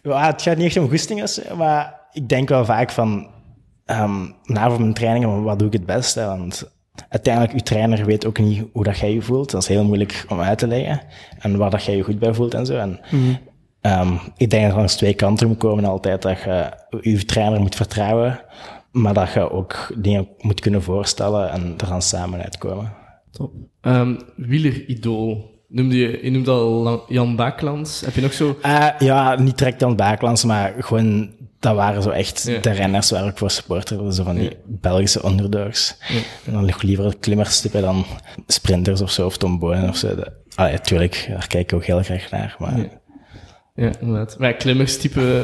[0.01, 3.27] Ja, het gaat niet echt om goestingen, maar ik denk wel vaak van,
[3.85, 6.25] ehm na voor mijn trainingen, wat doe ik het beste?
[6.25, 6.71] Want
[7.09, 9.51] uiteindelijk, je trainer weet ook niet hoe dat jij je voelt.
[9.51, 11.01] Dat is heel moeilijk om uit te leggen.
[11.39, 12.77] En waar dat jij je goed bij voelt en zo.
[12.77, 12.99] En
[13.81, 16.21] ehm, ik denk dat er langs twee kanten moet komen altijd.
[16.21, 18.41] Dat je je trainer moet vertrouwen,
[18.91, 22.93] maar dat je ook dingen moet kunnen voorstellen en er dan samen uitkomen.
[23.31, 23.53] Top.
[23.81, 25.48] Ehm Wieleridool.
[25.71, 28.01] Noemde je, je noemde al Jan Baaklands.
[28.01, 28.57] Heb je nog zo...
[28.61, 32.59] Eh, ja, niet direct het Baaklands, maar gewoon, dat waren zo echt Ja.
[32.59, 35.97] de renners waar ik voor supporter, zo van die Belgische underdogs.
[36.45, 38.05] En dan liever klimmers typen dan
[38.47, 40.15] sprinters of zo, of Tom Bonen of zo.
[40.55, 42.77] Ah, ja, tuurlijk, daar kijk ik ook heel graag naar, maar...
[43.75, 43.91] Ja.
[43.99, 44.39] Inderdaad.
[44.39, 45.43] Maar ja, klimmerstype...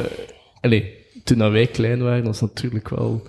[0.60, 3.22] Allee, toen wij klein waren, was natuurlijk wel...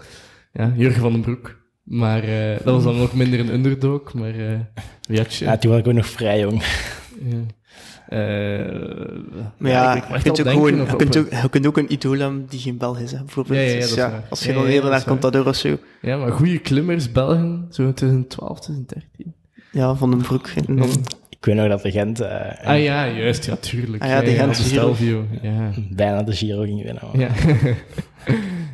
[0.53, 1.56] Ja, Jurgen van den Broek.
[1.87, 4.29] Maar eh, dat was dan ook minder een underdog, maar...
[4.35, 4.59] eh
[5.07, 5.45] wie had je?
[5.45, 6.63] Ja, toen was ik ook nog vrij jong.
[7.29, 7.37] Ja.
[8.07, 8.17] Eh,
[9.57, 11.49] Maar ja, ik je, kunt ook denken gewoon, of je, op kunt een- ook, je
[11.49, 13.59] kunt ook een idool hebben die geen Belg is, hè, bijvoorbeeld.
[13.69, 15.07] Ja, Dus dat als je Ja, dan ja, eerder dat naar.
[15.07, 19.33] Contador of zo, Ja, maar goede klimmers, Belgen, zo in 2012, 2013.
[19.71, 20.47] ja, Van den Broek.
[20.67, 20.89] En dan,
[21.29, 24.03] Ik weet nog dat de Gent eh, Ah ja, juist, ja, tuurlijk.
[24.03, 24.93] Ah ja, die Gent de Giro.
[24.93, 25.71] Stelvio, ja.
[25.89, 27.03] bijna de Giro ging winnen.
[27.13, 27.29] Ja.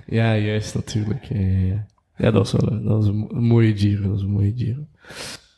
[0.19, 1.23] ja, juist, natuurlijk.
[1.29, 1.85] Ja, ja,
[2.17, 2.31] ja.
[2.31, 4.53] dat was wel een, dat was een, mo- een mooie Giro, dat was een mooie
[4.55, 4.79] Giro.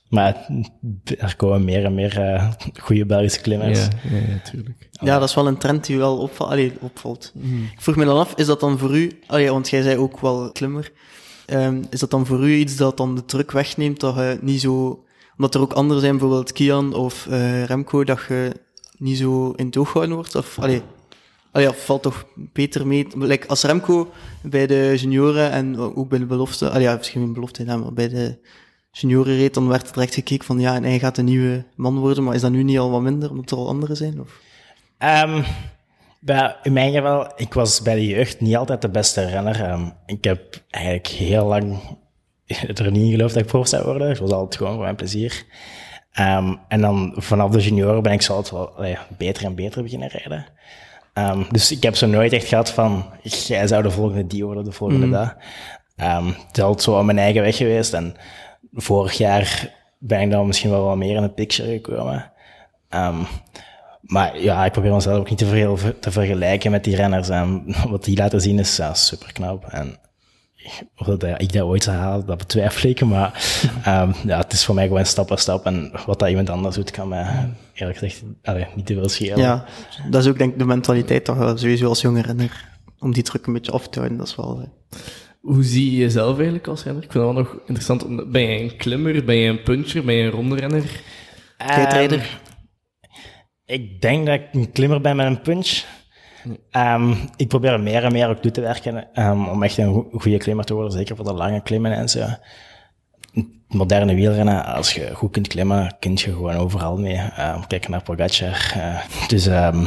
[0.09, 0.47] Maar
[1.17, 3.79] er komen meer en meer eh goede Belgische klimmers.
[3.79, 4.51] Ja, ja,
[4.91, 6.49] ja, dat is wel een trend die wel opvalt.
[6.51, 7.31] Allee, opvalt.
[7.35, 7.63] Mhm.
[7.63, 10.19] Ik vroeg me dan af, is dat dan voor u, allee, want jij zei ook
[10.19, 10.91] wel klimmer,
[11.45, 14.61] Ehm, is dat dan voor u iets dat dan de druk wegneemt, dat je niet
[14.61, 15.03] zo,
[15.37, 18.51] omdat er ook anderen zijn, bijvoorbeeld Kian of eh, Remco, dat je
[18.97, 20.35] niet zo in het oog gehouden wordt?
[20.35, 20.81] Of, allee,
[21.55, 23.07] allee, ja, valt toch beter mee?
[23.15, 27.33] Like, als Remco bij de junioren en ook bij de belofte, allee, ja, misschien geen
[27.33, 28.37] belofte, ja, maar bij de
[28.91, 31.99] junioren reed, dan werd er direct gekeken van, ja, en hij gaat een nieuwe man
[31.99, 34.21] worden, maar is dat nu niet al wat minder, omdat er al anderen zijn?
[34.21, 34.39] Of?
[34.97, 35.43] Ehm,
[36.19, 39.61] bij, in mijn geval, ik was bij de jeugd niet altijd de beste renner.
[39.61, 41.79] Ehm, ik heb eigenlijk heel lang
[42.47, 44.09] er niet in geloofd dat ik prof zou worden.
[44.09, 45.45] Het was altijd gewoon voor mijn plezier.
[46.11, 50.07] Ehm, en dan vanaf de junioren ben ik zo altijd wel beter en beter beginnen
[50.07, 50.45] rijden.
[51.15, 54.63] Ehm, dus ik heb zo nooit echt gehad van, jij zou de volgende die worden,
[54.63, 55.35] de volgende dat.
[55.95, 57.93] Ehm, het is altijd zo aan mijn eigen weg geweest.
[57.93, 58.15] En
[58.73, 62.31] vorig jaar ben ik dan misschien wel wat meer in de picture gekomen.
[62.89, 63.15] Ehm,
[64.01, 67.29] maar ja, ik probeer mezelf ook niet te veel te vergelijken met die renners.
[67.29, 69.65] En wat die laten zien is ja, super knap.
[69.65, 69.97] En
[70.97, 73.05] of dat ik dat ooit zou halen, dat betwijfel ik.
[73.05, 73.43] Maar
[74.25, 75.65] ja, het is voor mij gewoon stap voor stap.
[75.65, 79.37] En wat dat iemand anders doet, kan mij eerlijk gezegd allee, niet te veel schelen.
[79.37, 79.65] Ja,
[80.09, 82.73] dat is ook denk ik de mentaliteit toch wel sowieso als jonge renner.
[82.99, 84.59] Om die druk een beetje af te houden, dat is wel...
[84.61, 84.99] eh,
[85.41, 87.03] Hoe zie je jezelf eigenlijk als renner?
[87.03, 88.05] Ik vind dat wel nog interessant.
[88.05, 89.23] om- Ben je een klimmer?
[89.25, 90.05] Ben je een puncher?
[90.05, 91.01] Ben je een ronde renner?
[91.57, 92.19] Tijdrijder.
[92.19, 92.25] Ehm,
[93.65, 95.83] ik denk dat ik een klimmer ben met een punch.
[96.71, 99.93] Ehm, ik probeer er meer en meer ook toe te werken ehm, om echt een
[99.93, 102.25] go- goede klimmer te worden, zeker voor de lange klimmen en zo.
[103.67, 107.15] Moderne wielrennen, als je goed kunt klimmen, kun je gewoon overal mee.
[107.15, 108.71] Ehm, kijk naar Pogacar.
[108.75, 109.85] eh, dus ehm,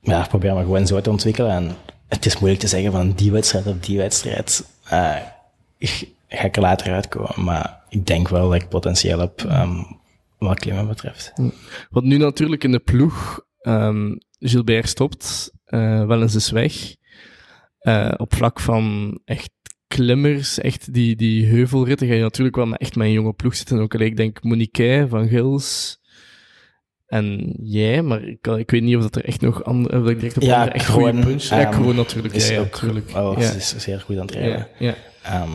[0.00, 1.50] ja, probeer me gewoon zo te ontwikkelen.
[1.50, 1.76] En
[2.08, 4.64] het is moeilijk te zeggen van die wedstrijd of die wedstrijd.
[4.88, 5.16] eh,
[6.28, 7.44] ga ik er later uitkomen.
[7.44, 9.82] Maar ik denk wel dat ik potentieel heb ehm,
[10.38, 11.32] wat klimmen betreft.
[11.90, 15.52] Want nu natuurlijk in de ploeg, ehm, Gilbert stopt,
[16.06, 16.94] wel eens is weg.
[18.16, 19.50] Op vlak van echt
[19.94, 23.56] klimmers, echt die, die heuvelritten, ga je natuurlijk wel met, echt met een jonge ploeg
[23.56, 23.80] zitten.
[23.80, 26.00] Ook allee, ik denk Monique van Gils
[27.10, 30.36] en jij, maar ik, weet niet of dat er echt nog andere, of ik direct
[30.36, 31.42] op Ja, andere echt goede punch.
[31.42, 32.34] Ja, Kroon natuurlijk.
[32.34, 33.10] Is ja, ja, ook natuurlijk.
[33.10, 33.36] ja.
[33.36, 34.68] is zeer goed aan het rijden.
[34.78, 34.94] Ja.
[35.22, 35.50] Ehm,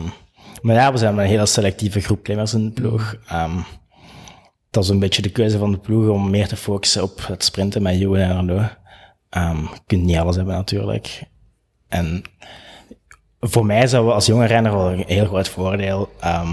[0.62, 3.16] maar ja, we zijn met een hele selectieve groep klimmers in de ploeg.
[3.26, 3.58] Ehm,
[4.70, 7.44] dat is een beetje de keuze van de ploeg om meer te focussen op het
[7.44, 8.76] sprinten met Johan en Arnaud.
[9.28, 11.22] Ehm, je kunt niet alles hebben natuurlijk.
[11.88, 12.22] En
[13.40, 16.52] voor mij wel als jonge renner wel een heel groot voordeel ehm,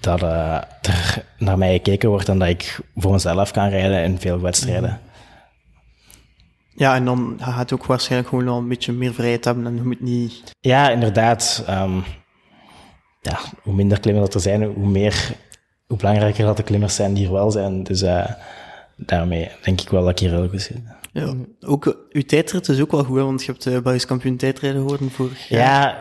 [0.00, 4.18] dat eh, er naar mij gekeken wordt en dat ik voor mezelf kan rijden in
[4.18, 5.00] veel wedstrijden.
[6.74, 9.82] Ja, en dan gaat het ook waarschijnlijk gewoon een beetje meer vrijheid hebben en je
[9.82, 10.50] moet niet...
[10.60, 11.64] Ja, inderdaad.
[11.66, 11.98] ehm,
[13.20, 15.32] ja, hoe minder klimmers dat er zijn, hoe meer,
[15.86, 17.82] hoe belangrijker dat de klimmers zijn die er wel zijn.
[17.82, 18.30] Dus eh,
[18.96, 20.78] daarmee denk ik wel dat ik hier heel goed zit.
[21.18, 24.06] Ja, ook eh, uw tijdrit is ook wel goed, hè, want je hebt uh, Belgisch
[24.06, 25.60] kampioen tijdrijden geworden vorig jaar.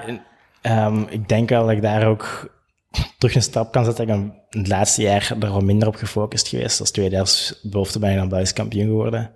[0.10, 0.22] Ja,
[0.62, 2.56] ehm, ik denk wel dat ik daar ook
[3.18, 4.04] terug een stap kan zetten.
[4.04, 6.80] Ik ben het laatste jaar er wat minder op gefocust geweest.
[6.80, 9.32] Als tweedaagsbelofte ben ik dan Belgisch kampioen geworden.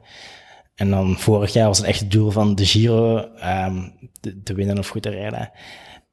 [0.76, 3.90] En dan vorig jaar was het echt het doel van de Giro ehm,
[4.20, 5.52] te, te winnen of goed te rijden.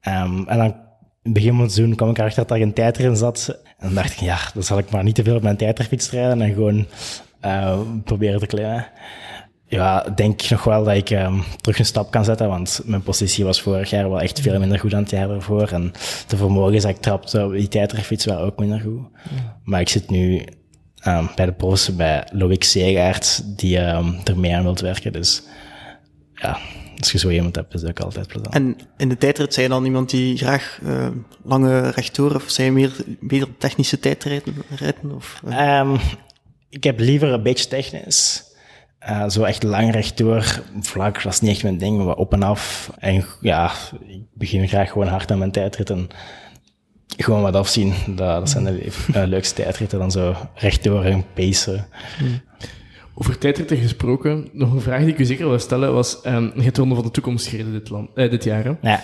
[0.01, 0.75] Ehm, en dan in
[1.23, 3.59] het begin van het seizoen kwam ik erachter dat er een tijd erin zat.
[3.77, 6.11] En dan dacht ik, ja, dan zal ik maar niet te veel op mijn tijdritfiets
[6.11, 6.85] rijden en gewoon
[7.39, 8.87] eh, proberen te klimmen.
[9.69, 13.01] Ja, ik denk nog wel dat ik ehm, terug een stap kan zetten, want mijn
[13.01, 15.67] positie was vorig jaar wel echt veel minder goed dan het jaar ervoor.
[15.67, 15.91] En
[16.27, 19.01] de vermogens dat ik trapte op die tijdritfiets waren ook minder goed.
[19.63, 20.45] Maar ik zit nu
[20.99, 25.13] ehm, bij de profs, bij Loïc Seegaard, die ehm, er mee aan wilt werken.
[25.13, 25.43] Dus
[26.33, 26.59] ja,
[26.97, 28.53] als je zo iemand hebt, is dat ook altijd plezant.
[28.53, 31.07] En in de tijdrit zijn je dan iemand die graag uh,
[31.43, 34.55] lange rechtdoor, of zijn je meer, meer technische tijdrijden?
[34.75, 35.79] Rijden, of, uh?
[35.79, 35.97] um,
[36.69, 38.47] ik heb liever een beetje technisch.
[39.07, 42.43] Uh, zo echt lang rechtdoor, vlak, dat is niet echt mijn ding, maar op en
[42.43, 42.91] af.
[42.97, 43.71] En ja,
[44.07, 46.07] ik begin graag gewoon hard aan mijn tijdritten.
[47.17, 51.87] Gewoon wat afzien, dat, dat zijn de uh, leukste tijdritten, dan zo rechtdoor en pacen.
[52.17, 52.41] Hmm.
[53.13, 56.61] Over tijdritten gesproken, nog een vraag die ik u zeker wil stellen was, um, je
[56.61, 58.63] hebt de Ronde van de Toekomst gereden dit, land, eh, dit jaar.
[58.63, 58.71] Hè?
[58.81, 59.01] Ja.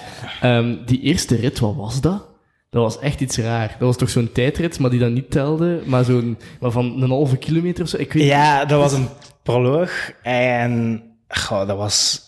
[0.58, 2.35] Um, die eerste rit, wat was dat?
[2.76, 3.68] Dat was echt iets raar.
[3.68, 7.10] Dat was toch zo'n tijdrit, maar die dan niet telde, maar zo'n, maar van een
[7.10, 7.98] halve kilometer of zo?
[7.98, 8.70] Ik weet ja, niet.
[8.70, 9.08] dat was een
[9.44, 12.22] proloog en goh, dat was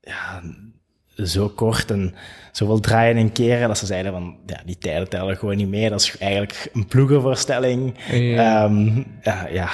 [0.00, 0.42] ja,
[1.24, 2.14] zo kort en
[2.52, 5.90] zoveel draaien en keren dat ze zeiden van, ja, die tijden tellen gewoon niet mee.
[5.90, 7.94] Dat is eigenlijk een ploegenvoorstelling.
[8.10, 8.64] Ja.
[8.64, 9.68] Um, ja, ja,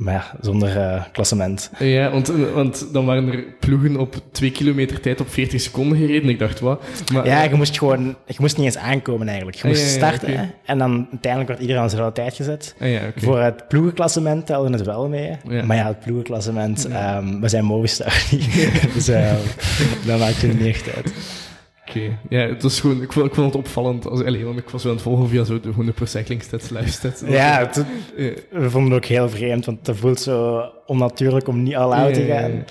[0.00, 1.70] maar ja, zonder uh, klassement.
[1.78, 6.28] Ja, want, want dan waren er ploegen op twee kilometer tijd op 40 seconden gereden.
[6.28, 6.82] Ik dacht, wat?
[7.12, 8.16] Maar, ja, je moest gewoon...
[8.26, 9.56] Je moest niet eens aankomen eigenlijk.
[9.56, 10.54] Je moest ja, starten okay.
[10.64, 12.74] en dan uiteindelijk werd iedereen aan dezelfde tijd gezet.
[12.80, 13.12] Ah, ja, okay.
[13.16, 15.36] Voor het ploegenklassement telde het wel mee.
[15.64, 16.86] Maar ja, het ploegenklassement...
[16.86, 18.70] Um, we zijn Movistar niet.
[18.94, 19.32] dus uh,
[20.06, 21.12] dat maakt het niet echt uit.
[21.90, 22.18] Oké, okay.
[22.28, 24.06] ja, het was gewoon, ik vond, ik vond het opvallend.
[24.06, 26.04] Als, allez, want ik was zo aan het volgen via zo de, gewoon de Pro
[26.04, 27.22] Cycling Stats live stats.
[27.28, 27.84] Ja, het,
[28.50, 32.14] we vonden het ook heel vreemd, want het voelt zo onnatuurlijk om niet al out
[32.14, 32.50] te gaan.
[32.50, 32.64] Ja,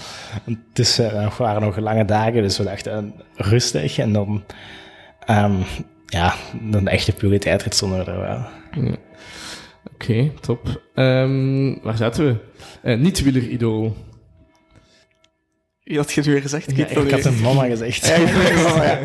[0.46, 0.54] ja.
[0.70, 3.98] Het is, uh, waren nog lange dagen, dus we dachten rustig.
[3.98, 4.44] En dan,
[5.30, 5.64] um,
[6.06, 8.46] ja, dan de echte tijdrit stonden we er wel.
[8.78, 8.98] Oké,
[9.94, 10.82] okay, top.
[10.96, 12.36] Um, waar zaten we?
[12.92, 13.96] Uh, niet wieler idool.
[15.90, 16.76] Wie had je het weer gezegd?
[16.76, 18.08] Ja, ik had een mama gezegd.
[18.08, 18.18] Ja,
[18.64, 19.00] mama, ja.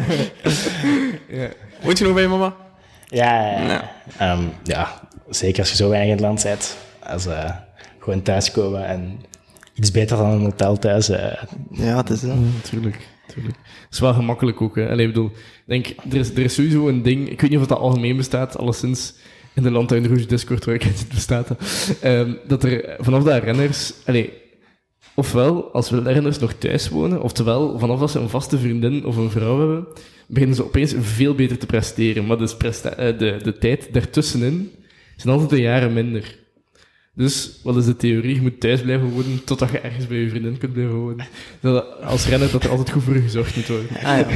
[1.41, 1.49] ja.
[1.83, 2.57] Woont je nog bij je mama?
[3.07, 3.61] Ja,
[4.19, 4.33] ja.
[4.33, 6.77] Um, ja, zeker als je zo weinig in het land bent.
[7.03, 7.51] Als uh,
[7.99, 9.21] gewoon thuiskomen en
[9.75, 11.11] iets beter dan een hotel thuis.
[11.11, 11.43] Uh.
[11.71, 12.37] Ja, het is dat.
[12.55, 12.99] Natuurlijk.
[13.27, 13.57] Natuurlijk.
[13.65, 14.77] Het is wel gemakkelijk ook.
[14.77, 14.91] Hè.
[14.91, 15.31] Allee, ik bedoel,
[15.67, 18.59] denk, er is, er is sowieso een ding, ik weet niet of dat algemeen bestaat,
[18.59, 19.15] alleszins
[19.55, 21.49] in de Landtuin Rouge Discord waar ik in zit bestaat,
[22.05, 24.43] um, dat er vanaf dat renners, allee,
[25.15, 29.31] ofwel als wielrenners nog thuis wonen, oftewel vanaf dat ze een vaste vriendin of een
[29.31, 29.87] vrouw hebben,
[30.27, 32.27] beginnen ze opeens veel beter te presteren.
[32.27, 34.71] Maar dus presta- de, de tijd daartussenin
[35.17, 36.43] zijn altijd een jaren minder.
[37.17, 38.35] Dus, wat is de theorie?
[38.35, 41.27] Je moet thuis blijven wonen totdat je ergens bij je vriendin kunt blijven wonen.
[41.61, 43.89] Dat als renner dat er altijd goed voor je gezorgd moet worden.
[43.97, 44.27] Ah ja.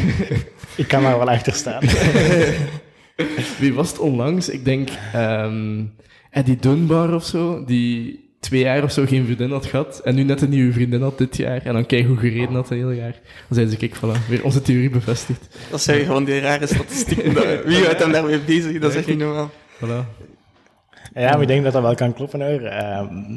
[0.76, 1.82] Ik kan daar wel achter staan.
[3.60, 4.48] Wie was het onlangs?
[4.48, 5.84] Ik denk ehm
[6.30, 10.22] Eddie Dunbar of zo, die twee jaar of zo geen vriendin had gehad en nu
[10.22, 12.94] net een nieuwe vriendin had dit jaar en dan kijk hoe gereden had het hele
[12.94, 13.12] jaar.
[13.22, 15.56] Dan zeiden ze, kijk, voilà, weer onze theorie bevestigd.
[15.70, 17.34] Dat zijn gewoon die rare statistieken.
[17.68, 18.78] Wie houdt hem daarmee bezig?
[18.78, 19.50] Dat is echt niet normaal.
[19.76, 20.26] Voilà.
[21.14, 22.60] Ja, maar ik denk dat dat wel kan kloppen hoor.
[22.60, 23.36] Ehm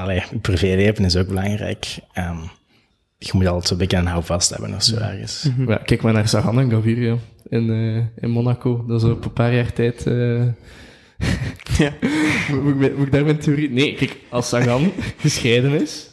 [0.00, 1.98] allee, privéleven is ook belangrijk.
[2.12, 2.38] Ehm,
[3.18, 5.48] je moet altijd zo'n beetje een houvast hebben of zo ergens.
[5.58, 7.16] Maar ja, kijk maar naar Sagan en Gaviria
[7.48, 8.84] in, eh, in Monaco.
[8.86, 10.06] Dat is op een paar jaar tijd...
[10.06, 10.42] eh,
[11.78, 11.92] Ja.
[12.50, 13.70] moet, moet, ik moet ik daar mijn theorie...
[13.70, 16.10] Nee, kijk, als Sagan gescheiden is,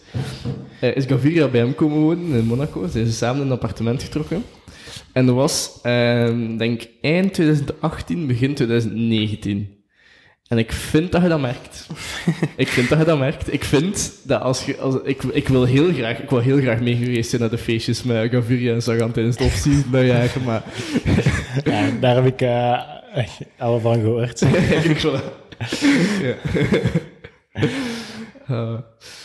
[0.80, 2.88] eh, is Gaviria bij hem komen wonen in Monaco.
[2.88, 4.44] Zijn ze samen in een appartement getrokken.
[5.12, 9.76] En dat was, ehm denk eind 2018, begin 2019.
[10.48, 11.88] En ik vind dat je dat merkt.
[12.56, 13.54] ik vind dat je dat merkt.
[13.54, 14.78] Ik vind dat als je...
[14.78, 17.58] Als, ik, ik, wil heel graag, ik wil heel graag mee geweest zijn naar de
[17.58, 20.64] feestjes met Gaviria en Sagan tijdens het off-season dat jaar, maar...
[21.64, 22.42] Ja, daar heb ik
[23.26, 24.40] eh al van gehoord.
[26.22, 26.36] ja.
[28.48, 28.80] Ah,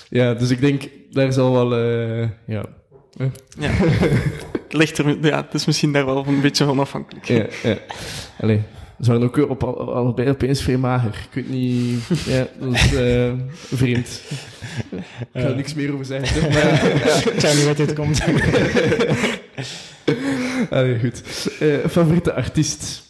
[0.09, 1.75] ja, dus ik denk, daar zal wel...
[1.79, 2.65] eh, ja.
[3.59, 3.71] Ja.
[4.63, 7.25] Het ligt er, ja, het is misschien daar wel een beetje van afhankelijk.
[7.27, 7.77] Ja, ja.
[8.41, 8.63] Allee,
[9.01, 11.15] ze waren ook op, al- allebei opeens vrij mager.
[11.31, 12.01] Ik weet niet...
[12.27, 14.23] Ja, dat is eh, vreemd.
[14.91, 15.01] Ik
[15.33, 16.41] ga er niks meer over zeggen.
[16.43, 16.87] zeg, Maar,
[17.35, 18.21] Ik zou niet wat dit komt.
[20.71, 21.23] Allee, goed.
[21.61, 23.03] Eh, favoriete artiest?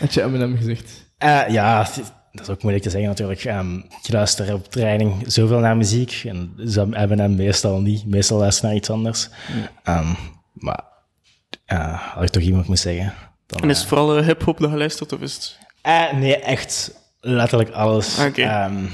[0.00, 1.12] Had je Eminem gezegd?
[1.18, 1.88] Eh, ja,
[2.32, 3.44] dat is ook moeilijk te zeggen natuurlijk.
[3.44, 6.22] Ehm je luistert op training zoveel naar muziek.
[6.26, 6.52] En
[7.18, 8.06] hem meestal niet.
[8.06, 9.28] Meestal luister naar iets anders.
[9.82, 10.12] Ehm,
[10.52, 10.84] maar
[11.64, 13.14] eh, als ik toch iemand moet zeggen...
[13.46, 15.58] Dan, En is het vooral eh, hip-hop dat je luistert, of is het.
[15.82, 18.18] Eh, nee, echt letterlijk alles.
[18.18, 18.42] Oké.
[18.42, 18.84] Ehm,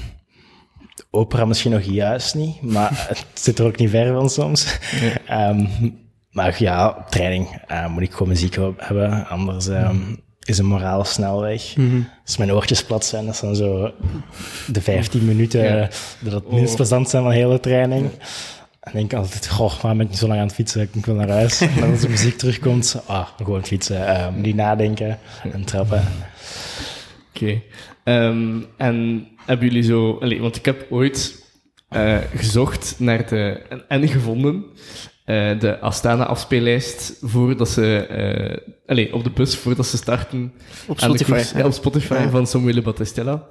[1.11, 4.79] opera misschien nog juist niet, maar het zit er ook niet ver van soms.
[5.27, 5.67] Ehm,
[6.31, 10.15] maar ja, op training eh, moet ik gewoon muziek hebben, anders ehm,
[10.47, 11.75] is een moraal snel weg.
[12.25, 13.93] Als mijn oortjes plat zijn, dat zijn zo
[14.67, 15.89] de 15 minuten Ja.
[16.21, 18.11] dat het minst plezant zijn van de hele training.
[18.81, 20.89] En denk ik altijd, goh, waarom ben ik niet zo lang aan het fietsen?
[20.93, 21.61] Ik wil naar huis.
[21.61, 24.07] En dan als de muziek terugkomt, ah, gewoon fietsen.
[24.07, 25.19] eh, niet nadenken
[25.53, 26.05] en trappen.
[27.35, 27.61] Oké.
[28.05, 30.19] Ehm, en hebben jullie zo...
[30.21, 31.45] Allee, want ik heb ooit
[31.89, 33.63] eh, gezocht naar de...
[33.69, 34.65] En, en gevonden
[35.27, 37.97] eh, de Astana-afspeellijst voordat ze...
[37.97, 40.53] eh allee, op de bus voordat ze starten.
[40.87, 41.53] Op Spotify, koers.
[41.53, 41.59] hè?
[41.59, 42.29] Ja, op Spotify Ja.
[42.31, 43.43] van Samuele Battistella.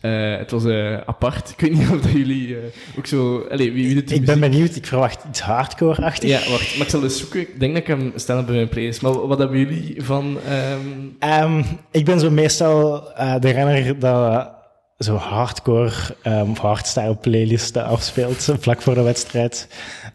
[0.00, 1.50] Eh, het was eh, apart.
[1.50, 2.62] Ik weet niet of dat jullie eh,
[2.98, 3.46] ook zo...
[3.50, 4.40] Allee, wie, wie Ik ben muziek?
[4.40, 6.28] benieuwd, ik verwacht iets hardcore-achtig.
[6.30, 6.76] Ja, wacht.
[6.76, 7.40] Maar ik zal eens zoeken.
[7.40, 9.02] Ik denk dat ik hem staan bij mijn playlist.
[9.02, 10.38] Maar wat hebben jullie van...
[10.48, 10.78] ehm,
[11.18, 14.50] Ehm, ik ben zo meestal eh, de renner dat
[14.98, 15.92] zo hardcore
[16.24, 19.68] um, of hardstyle playlisten afspeelt vlak voor de wedstrijd.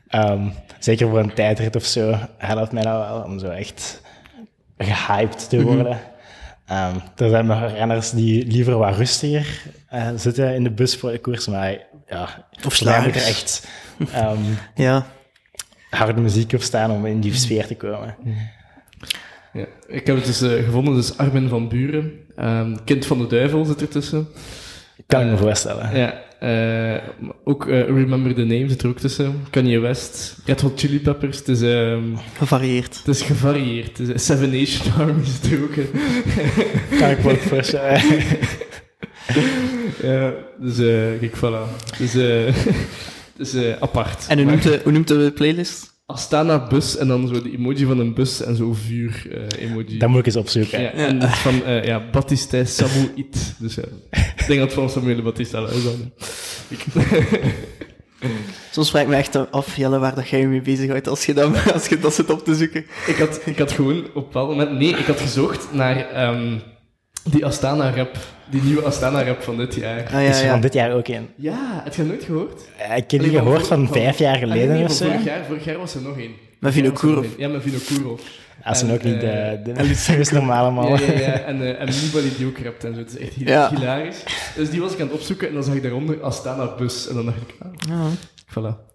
[0.08, 0.48] Ehm,
[0.80, 4.02] zeker voor een tijdrit of zo helpt mij dat wel om zo echt
[4.78, 6.00] gehyped te worden.
[6.66, 11.12] Ehm, er zijn nog renners die liever wat rustiger eh, zitten in de bus voor
[11.12, 13.68] de koers, maar ja, Of moet er echt
[14.76, 15.06] Ja.
[15.90, 18.16] harde muziek op staan om in die sfeer te komen.
[19.54, 22.12] Ja, ik heb het dus eh, gevonden, dus Armin van Buren.
[22.86, 24.28] Kind van de duivel zit ertussen.
[25.08, 25.98] Kan ik me voorstellen.
[25.98, 27.04] Ja, eh,
[27.44, 29.46] ook eh, Remember the Name zit er ook tussen.
[29.50, 31.38] Kanye West, Red Hot Chili Peppers.
[31.38, 32.04] Het is, ehm,
[32.38, 32.98] Gevarieerd.
[32.98, 33.98] het is gevarieerd.
[33.98, 35.90] Het is, Seven Nation Army zit er ook in.
[37.00, 38.02] Kan ik me ook voorstellen.
[40.02, 41.98] ja, dus eh, kijk, voilà.
[41.98, 42.46] Dus, eh,
[43.38, 44.26] het is eh, apart.
[44.28, 45.93] En hoe noemt, de, hoe noemt de playlist?
[46.06, 49.98] Astana bus en dan zo de emoji van een bus en zo vuur eh, emoji.
[49.98, 50.82] Dat moet ik eens opzoeken.
[50.82, 53.56] Ja, en het is van eh ja, Baptiste Samouit.
[53.58, 56.12] Dus ja, ik denk dat het van Samuel Baptiste is dan.
[58.72, 61.34] Soms vraag ik me echt af, Jelle, waar dat jij je mee bezighoudt als je,
[61.34, 62.86] dat, als je dat zit op te zoeken.
[63.08, 64.72] Ik had, ik had gewoon op een bepaald moment...
[64.72, 66.58] Nee, ik had gezocht naar ehm,
[67.24, 68.18] die Astana-rap.
[68.50, 70.04] Die nieuwe Astana-rap van dit jaar.
[70.06, 70.52] Ah ja, is er ja.
[70.52, 71.28] van dit jaar ook in.
[71.36, 72.62] Ja, heb je dat nooit gehoord?
[72.78, 75.06] Eh, Ik heb die gehoord van- van vijf jaar Ah, nee, geleden nee, of zo.
[75.06, 76.32] vorig jaar, vorig jaar was er nog één.
[76.60, 77.24] Met Vinokourov.
[77.24, 77.34] één.
[77.38, 78.22] Ja, met Vinokourov.
[78.64, 81.02] Dat zijn En, ook niet de, eh, de, de meest normale Ja, mannen.
[81.06, 81.40] ja, ja.
[81.40, 83.00] En, eh en Nibali die ook rapt en zo.
[83.00, 83.70] Het is echt hi- Ja.
[83.70, 84.24] hilarisch.
[84.56, 87.08] Dus die was ik aan het opzoeken en dan zag ik daaronder Astana Bus.
[87.08, 88.08] En dan dacht ik, ah, Ja.
[88.52, 88.92] Voilà.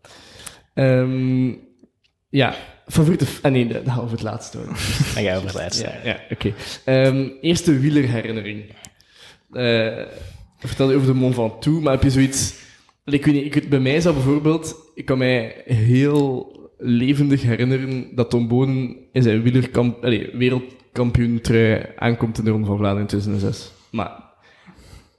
[0.74, 1.48] Ehm,
[2.28, 2.54] ja,
[2.86, 3.26] favoriete...
[3.42, 4.58] Ah nee, dat gaan we over het laatste.
[4.64, 5.84] Dan ga je over het laatste.
[5.84, 6.54] Ja, ja oké.
[6.84, 8.64] Ehm, eerste wielerherinnering.
[9.52, 10.06] Eh
[10.58, 12.54] vertel je over de Mont Ventoux, maar heb je zoiets...
[13.04, 14.76] Ik weet niet, ik, bij mij dat bijvoorbeeld...
[14.94, 21.86] Ik kan mij heel levendig herinneren dat Tom Bonen in zijn wielerkamp, allee, wereldkampioen trui
[21.96, 23.72] aankomt in de Ronde van Vlaanderen in 2006.
[23.90, 24.22] Maar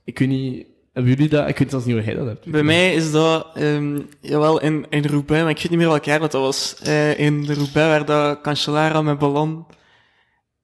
[0.03, 0.67] ik weet niet...
[0.93, 1.47] Hebben jullie dat?
[1.47, 2.45] Ik weet zelfs niet hoe jij dat hebt.
[2.51, 6.03] Bij mij is dat, ehm jawel, in, in Roubaix, maar ik weet niet meer welk
[6.03, 6.75] jaar dat was.
[6.83, 9.65] Eh, in de Roubaix waar dat Cancellara met Ballon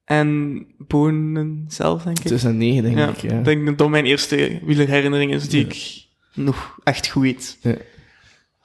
[0.04, 2.24] en Bonen zelf, denk ik.
[2.24, 3.38] 2009, denk ja, ik, ja.
[3.38, 6.04] ik denk dat dat mijn eerste wielerherinnering is die ik
[6.34, 7.58] nog echt goed weet.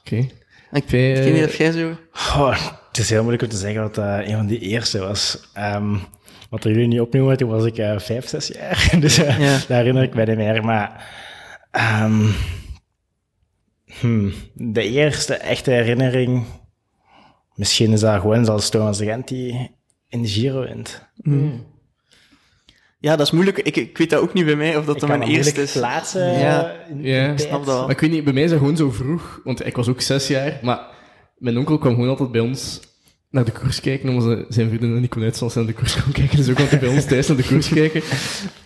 [0.00, 0.28] Oké.
[0.72, 1.96] Ik, weet niet of jij zo...
[2.88, 5.50] Het is heel moeilijk om te zeggen wat eh, een van die eerste was.
[5.52, 5.96] Ehm,
[6.50, 8.90] wat jullie niet opnoemen, toen was ik eh, vijf, zes jaar.
[9.00, 9.36] Dus Ja.
[9.68, 10.64] daar herinner ik mij niet meer.
[10.64, 11.08] Maar
[11.72, 12.26] ehm,
[14.00, 16.44] hmm, de eerste echte herinnering...
[17.54, 19.70] Misschien is dat gewoon zoals Thomas de Gent die
[20.08, 21.08] in de Giro wint.
[22.98, 23.58] Ja, dat is moeilijk.
[23.58, 25.72] Ik, ik weet dat ook niet bij mij, of dat kan mijn eerste is.
[25.72, 26.38] plaatsen.
[26.38, 26.76] Ja.
[26.98, 27.36] Ja.
[27.36, 27.80] snap dat.
[27.80, 30.00] Maar ik weet niet, bij mij is dat gewoon zo vroeg, want ik was ook
[30.00, 30.80] zes jaar, maar
[31.38, 32.80] mijn onkel kwam gewoon altijd bij ons
[33.30, 35.74] naar de koers kijken, omdat ze- zijn vrienden niet kon uitzien als ze naar de
[35.74, 38.02] koers kon kijken, dus ook altijd bij ons thuis naar de koers kijken.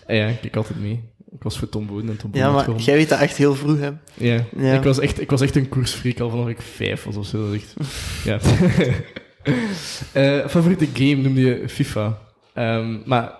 [0.05, 1.03] En ja, ik keek altijd mee.
[1.31, 3.55] Ik was voor Tom Boden en Tom Boden Ja, maar jij weet dat echt heel
[3.55, 3.89] vroeg, hè.
[4.13, 4.43] Ja.
[4.57, 4.73] Ja.
[4.73, 7.53] Ik, was echt, ik was echt een koersfreak al vanaf ik vijf was of zo.
[7.53, 7.73] Echt,
[8.23, 8.39] ja.
[10.13, 12.19] Eh, favoriete game noemde je FIFA.
[12.53, 13.31] Ehm, maar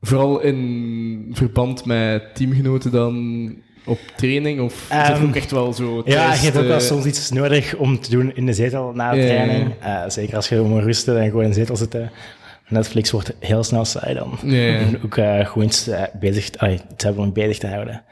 [0.00, 4.60] vooral in verband met teamgenoten dan op training?
[4.60, 6.02] Of is dat Ehm, ook echt wel zo...
[6.04, 9.12] Ja, je hebt ook wel soms iets nodig om te doen in de zetel na
[9.12, 9.74] de training.
[9.80, 12.10] Eh, zeker als je moet rusten en gewoon in de zetel zitten.
[12.68, 14.38] Netflix wordt heel snel saai dan.
[14.52, 18.02] En ook eh, gewoon eh, bezig, iets hebben om bezig te houden.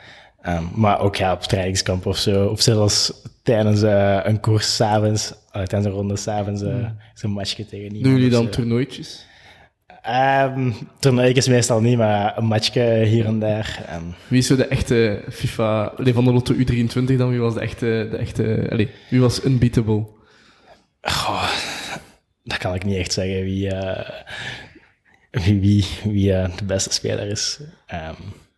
[0.42, 2.46] Ehm, maar ook ja, op trainingskamp of zo.
[2.46, 7.66] Of zelfs tijdens eh, een koers s'avonds, uh, tijdens een ronde s'avonds, uh, zo'n matchje
[7.66, 8.04] tegen iemand.
[8.04, 9.26] Doen jullie dan toernooitjes?
[10.02, 13.84] Ehm toernooitjes meestal niet, maar een matchje hier en daar.
[13.86, 15.84] En Wie is zo de echte FIFA...
[15.84, 17.30] Allee, van de Lotto U23 dan?
[17.30, 18.08] Wie was de echte...
[18.10, 20.06] De echte allee, wie was unbeatable?
[21.00, 21.48] Goh,
[22.46, 24.10] dat kan ik niet echt zeggen wie, eh,
[25.30, 27.58] wie, wie, wie eh, de beste speler is.
[27.86, 28.14] Ehm,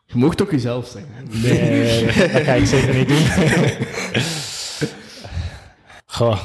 [0.07, 1.11] Je mocht ook jezelf zeggen.
[1.43, 3.27] nee, dat ga ik zeker niet doen.
[6.07, 6.39] Goh,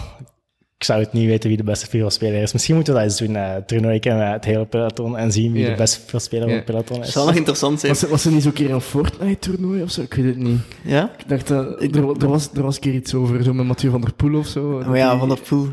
[0.77, 2.53] ik zou het niet weten wie de beste FIFA-speler is.
[2.53, 5.65] Misschien moeten we dat eens doen, eh toernooi met het hele peloton en zien wie
[5.65, 7.11] de beste FIFA-speler van het peloton is.
[7.11, 7.91] zal nog interessant zijn.
[7.91, 10.01] Was er, was er niet zo'n keer een Fortnite-toernooi of zo?
[10.01, 10.59] Ik weet het niet.
[10.83, 11.11] Ja?
[11.17, 11.81] Ik dacht dat...
[11.81, 14.39] Er, er, was, er was een keer iets over, zo met Mathieu van der Poel
[14.39, 14.83] of zo.
[14.87, 15.69] Oh ja, Van der Poel.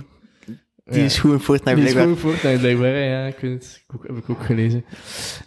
[0.90, 1.04] Die Ja.
[1.04, 2.16] is goed in Fortnite, Die is blijkbaar.
[2.16, 2.88] gewoon Fortnite, blijkbaar.
[2.98, 3.82] Ja, ik weet het.
[3.88, 4.84] Ik ook- heb ik ook gelezen.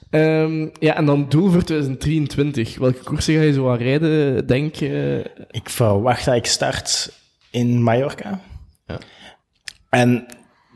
[0.09, 2.77] Ehm, ja, en dan doel voor 2023.
[2.77, 5.23] Welke koersen ga je zo aan rijden, denk je?
[5.51, 7.11] Ik verwacht dat ik start
[7.51, 8.39] in Mallorca.
[8.85, 8.97] Ja.
[9.89, 10.25] En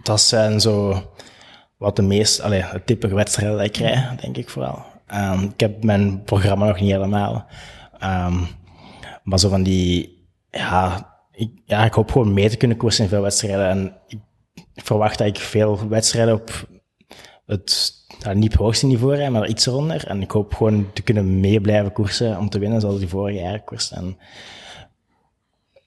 [0.03, 1.03] dat zijn zo
[1.77, 4.85] wat de meest, allee, het type wedstrijden dat ik krijg, denk ik vooral.
[5.07, 7.47] Ehm, ik heb mijn programma nog niet helemaal.
[7.99, 8.37] Ehm,
[9.23, 10.17] maar zo van die,
[10.51, 13.69] ja ik, ja, ik hoop gewoon mee te kunnen koersen in veel wedstrijden.
[13.69, 14.19] En ik
[14.83, 16.67] verwacht dat ik veel wedstrijden op
[17.45, 17.93] het,
[18.33, 20.07] niet op het hoogste niveau rijd, maar iets eronder.
[20.07, 23.39] En ik hoop gewoon te kunnen mee blijven koersen om te winnen, zoals die vorige
[23.39, 23.97] jaren koersen.
[23.97, 24.17] En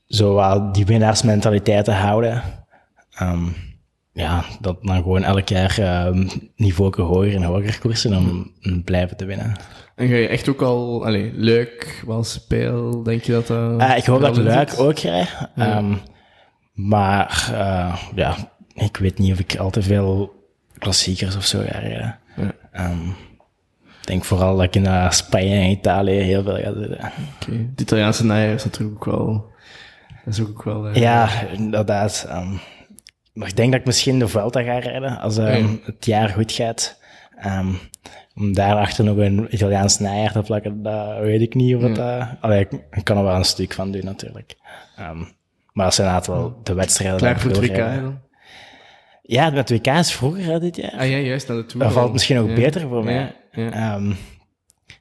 [0.06, 2.42] zo die winnaarsmentaliteit te houden.
[3.10, 3.46] Ehm,
[4.12, 9.16] ja, dat dan gewoon elk jaar ehm niveau hoger en hoger koersen om om blijven
[9.16, 9.56] te winnen.
[9.94, 11.04] En ga je echt ook al...
[11.04, 13.80] Allee, Luik, Walspijl, denk je dat dat...
[13.80, 14.78] Eh, ik hoop dat ik zit?
[14.78, 15.48] ook krijg.
[15.56, 15.94] Ehm,
[16.72, 18.36] maar eh, ja,
[18.84, 20.34] ik weet niet of ik al te veel
[20.78, 22.18] klassiekers of zo ga rijden.
[22.36, 22.52] Ja.
[22.72, 23.08] Ehm,
[24.00, 26.98] ik denk vooral dat ik in eh, Spanje en Italië heel veel ga zitten.
[27.70, 29.48] Het Italiaanse najaar is natuurlijk ook wel...
[30.24, 30.88] Dat is ook wel...
[30.88, 32.26] eh, Ja, inderdaad.
[32.28, 32.52] ehm,
[33.32, 35.76] maar ik denk dat ik misschien de Vuelta ga rijden als ehm, Ja.
[35.84, 36.98] het jaar goed gaat.
[38.34, 41.98] Om daarachter nog een Italiaans najaar te plakken, dat weet ik niet of het...
[41.98, 44.56] eh, allee, ik, ik kan er wel een stuk van doen, natuurlijk.
[45.72, 47.76] Maar dat zijn inderdaad wel de wedstrijden Klaar voor het WK?
[49.30, 50.92] Ja, met WK is vroeger hè, dit jaar.
[50.98, 51.84] Ah ja, juist, naar de Tour.
[51.84, 52.12] Dat valt al.
[52.12, 52.54] misschien ook Ja.
[52.54, 53.34] beter voor mij.
[53.52, 54.12] Ehm,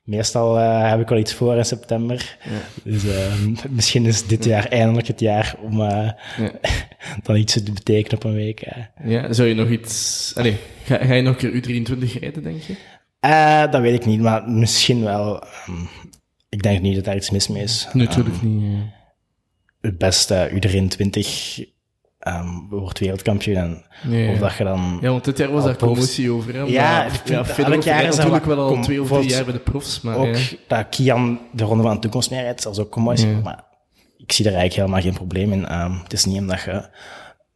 [0.03, 2.37] meestal eh, heb ik wel iets voor in september.
[2.83, 6.09] Dus ehm, misschien is dit jaar eindelijk het jaar om eh,
[7.23, 8.61] dan iets te betekenen op een week.
[8.61, 8.83] eh.
[9.03, 10.31] Ja, zou je nog iets...
[10.35, 12.75] Allee, ga, ga je nog een keer U23 rijden, denk je?
[13.71, 15.43] Dat weet ik niet, maar misschien wel.
[15.43, 15.81] Ehm,
[16.49, 17.87] ik denk niet dat daar iets mis mee is.
[17.93, 18.63] Natuurlijk niet.
[18.63, 18.97] ja.
[19.81, 21.19] Het beste U23
[22.19, 23.55] ehm, wordt wereldkampioen.
[23.57, 24.39] En Ja, Of ja.
[24.39, 24.97] dat je dan...
[25.01, 25.93] Ja, want dit jaar was daar profs.
[25.93, 26.53] promotie over.
[26.53, 26.61] Hè?
[26.61, 29.07] Ja, Maar- ik vind ja elk jaar is er natuurlijk wel al kom- twee of
[29.07, 30.01] drie jaar bij de profs.
[30.01, 30.57] Maar ook ja.
[30.67, 32.95] dat Kian de Ronde van de Toekomst mee rijdt, dat is ook.
[32.95, 33.39] Ja.
[33.43, 33.63] Maar
[34.17, 35.67] ik zie daar eigenlijk helemaal geen probleem in.
[35.67, 36.89] Ehm, het is niet omdat je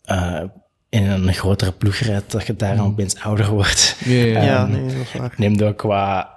[0.04, 0.42] eh,
[0.90, 3.96] in een grotere ploeg rijdt, dat je daar opeens ouder wordt.
[4.06, 4.44] Ja, ja, ja.
[4.44, 5.34] Ja, Ehm, nee, dat is waar.
[5.38, 6.30] Neemt ook qua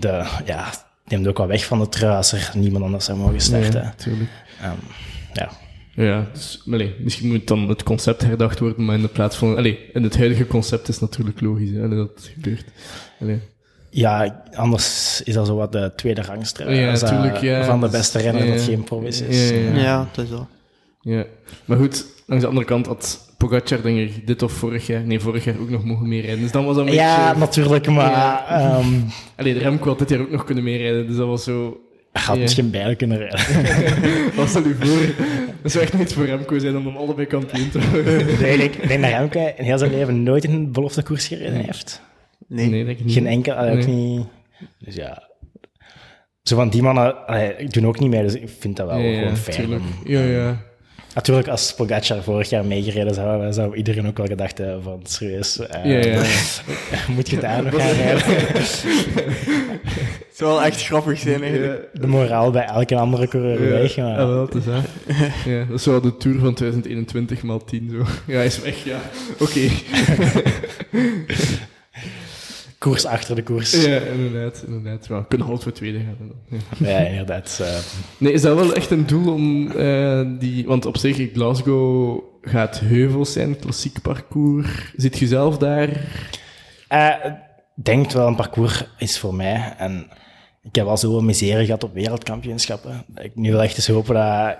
[0.00, 0.70] de, ja,
[1.04, 3.82] neemt ook wel weg van de trui als er niemand anders zou mogen starten.
[3.82, 4.30] Ja, tuurlijk.
[4.60, 4.70] Ehm,
[5.32, 5.48] ja.
[5.96, 9.56] Ja, dus, allee, misschien moet dan het concept herdacht worden, maar in de plaats van...
[9.56, 12.64] Allee, in het huidige concept is natuurlijk logisch hè, dat het gebeurt.
[13.20, 13.40] Allee.
[13.90, 17.64] ja, anders is dat zo wat de tweede rangstrui Ja, als dat tuurlijk, ja.
[17.64, 18.52] van de beste renner Ja.
[18.54, 19.50] dat geen provis is.
[19.50, 20.48] Ja, ja, Ja, dat is wel.
[21.00, 21.24] Ja,
[21.64, 25.20] maar goed, langs de andere kant had Pogacar, denk ik, dit of vorig jaar, nee,
[25.20, 26.40] vorig jaar ook nog mogen meerijden.
[26.40, 27.38] Dus dan was dat een Ja, beetje...
[27.40, 28.46] natuurlijk, maar Ja.
[28.48, 29.00] ehm,
[29.36, 31.78] Allee, de Remco had dit jaar ook nog kunnen meerijden, dus dat was zo...
[32.22, 32.42] had Ja.
[32.42, 34.34] misschien beide kunnen rijden.
[34.36, 35.24] Wat stel je voor?
[35.62, 38.20] Dat zou echt nog iets voor Remco zijn om hem allebei kampioen te worden.
[38.28, 42.02] ik denk, ik denk dat Remke in heel zijn leven nooit een beloftekoers gereden heeft.
[42.48, 42.68] Nee.
[42.68, 43.14] Nee, denk ik niet.
[43.14, 43.86] Geen enkel, ook Nee.
[43.86, 44.26] niet.
[44.78, 45.28] Dus ja.
[46.42, 49.04] Zo van die mannen allee, doen ook niet mee, dus ik vind dat wel Ja,
[49.10, 49.56] ja, gewoon fijn.
[49.56, 49.80] tuurlijk.
[49.82, 50.62] om- Ja, ja.
[51.14, 55.00] Natuurlijk, als Pogacar vorig jaar meegereden zou hebben, zou iedereen ook wel gedacht hebben van,
[55.04, 56.22] serieus, eh, Ja, ja.
[57.14, 58.22] moet je daar nog gaan rijden?
[60.28, 61.88] Het zou wel echt grappig zijn, eigenlijk.
[61.92, 63.96] De moraal bij elke andere coureur weg.
[63.96, 64.84] Maar, Ja, is dat.
[65.52, 68.04] Ja, dat is wel de Tour van 2021 maal 10 zo.
[68.26, 69.00] Ja, hij is weg, ja.
[69.38, 69.60] Oké.
[72.84, 73.84] Koers achter de koers.
[73.84, 75.06] Ja, inderdaad, inderdaad.
[75.06, 76.30] We kunnen altijd voor tweede gaan.
[76.78, 76.88] Ja.
[76.88, 77.58] Ja, inderdaad.
[77.62, 77.76] eh,
[78.18, 80.66] Nee, is dat wel echt een doel om eh, die...
[80.66, 84.92] Want op zich, Glasgow gaat heuvels zijn, klassiek parcours.
[84.96, 85.88] Zit je zelf daar?
[86.88, 87.14] Eh,
[87.76, 89.74] ik denk wel een parcours is voor mij.
[89.78, 90.06] En
[90.62, 93.04] ik heb al zoveel miserie gehad op wereldkampioenschappen.
[93.14, 94.56] Ik nu wil echt eens hopen dat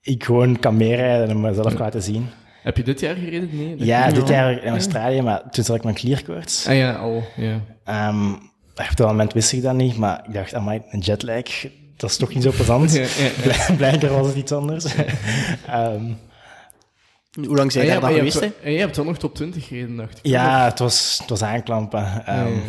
[0.00, 2.26] ik gewoon kan meerijden en mezelf kan laten zien.
[2.64, 3.48] Heb je dit jaar gereden?
[3.52, 3.74] Nee?
[3.78, 6.66] Ja, dit jaar in Australië, maar toen zat ik met klierkoorts.
[6.66, 7.22] Ah ja, al.
[7.36, 7.60] Ja.
[7.84, 8.32] Ehm,
[8.74, 11.42] op dat moment wist ik dat niet, maar ik dacht, amai, een jetlag,
[11.96, 12.92] dat is toch niet zo plezant.
[12.96, 13.06] Ja, ja,
[13.44, 13.64] ja.
[13.66, 14.84] Bl- Blijkbaar was het iets anders.
[15.66, 16.02] Ehm,
[17.46, 18.40] Hoe lang zijn Ah jij ja, daar je geweest?
[18.40, 18.64] hebt, hè?
[18.66, 20.26] en je hebt wel nog top 20 gereden, dacht ik.
[20.26, 22.26] ja, het was, het was aanklampen.
[22.26, 22.60] Ehm, Ja,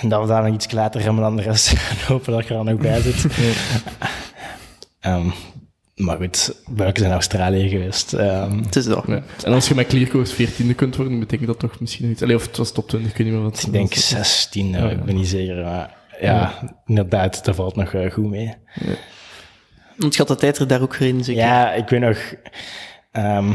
[0.00, 1.72] En dat we daar nog iets later remmen dan de rest.
[1.72, 3.26] En hopen dat ik er dan ook bij zit.
[5.00, 5.30] Ehm,
[6.00, 8.12] maar goed, ook eens in Australië geweest.
[8.12, 8.86] Ehm, Het is.
[8.86, 9.02] Ja.
[9.44, 12.22] En als je met Clearcourse 14e kunt worden, betekent dat toch misschien iets.
[12.22, 13.62] Allee, of het was top 20, ik weet niet meer wat.
[13.66, 14.90] ik denk 16, eh, Ja.
[14.90, 15.64] ik ben niet zeker.
[15.64, 16.52] Maar ja,
[16.86, 18.54] inderdaad, dat valt nog eh, goed mee.
[19.96, 21.42] Want je had de tijdrit daar ook gereden, zeker?
[21.42, 22.18] Ja, ik weet nog...
[23.12, 23.52] ehm,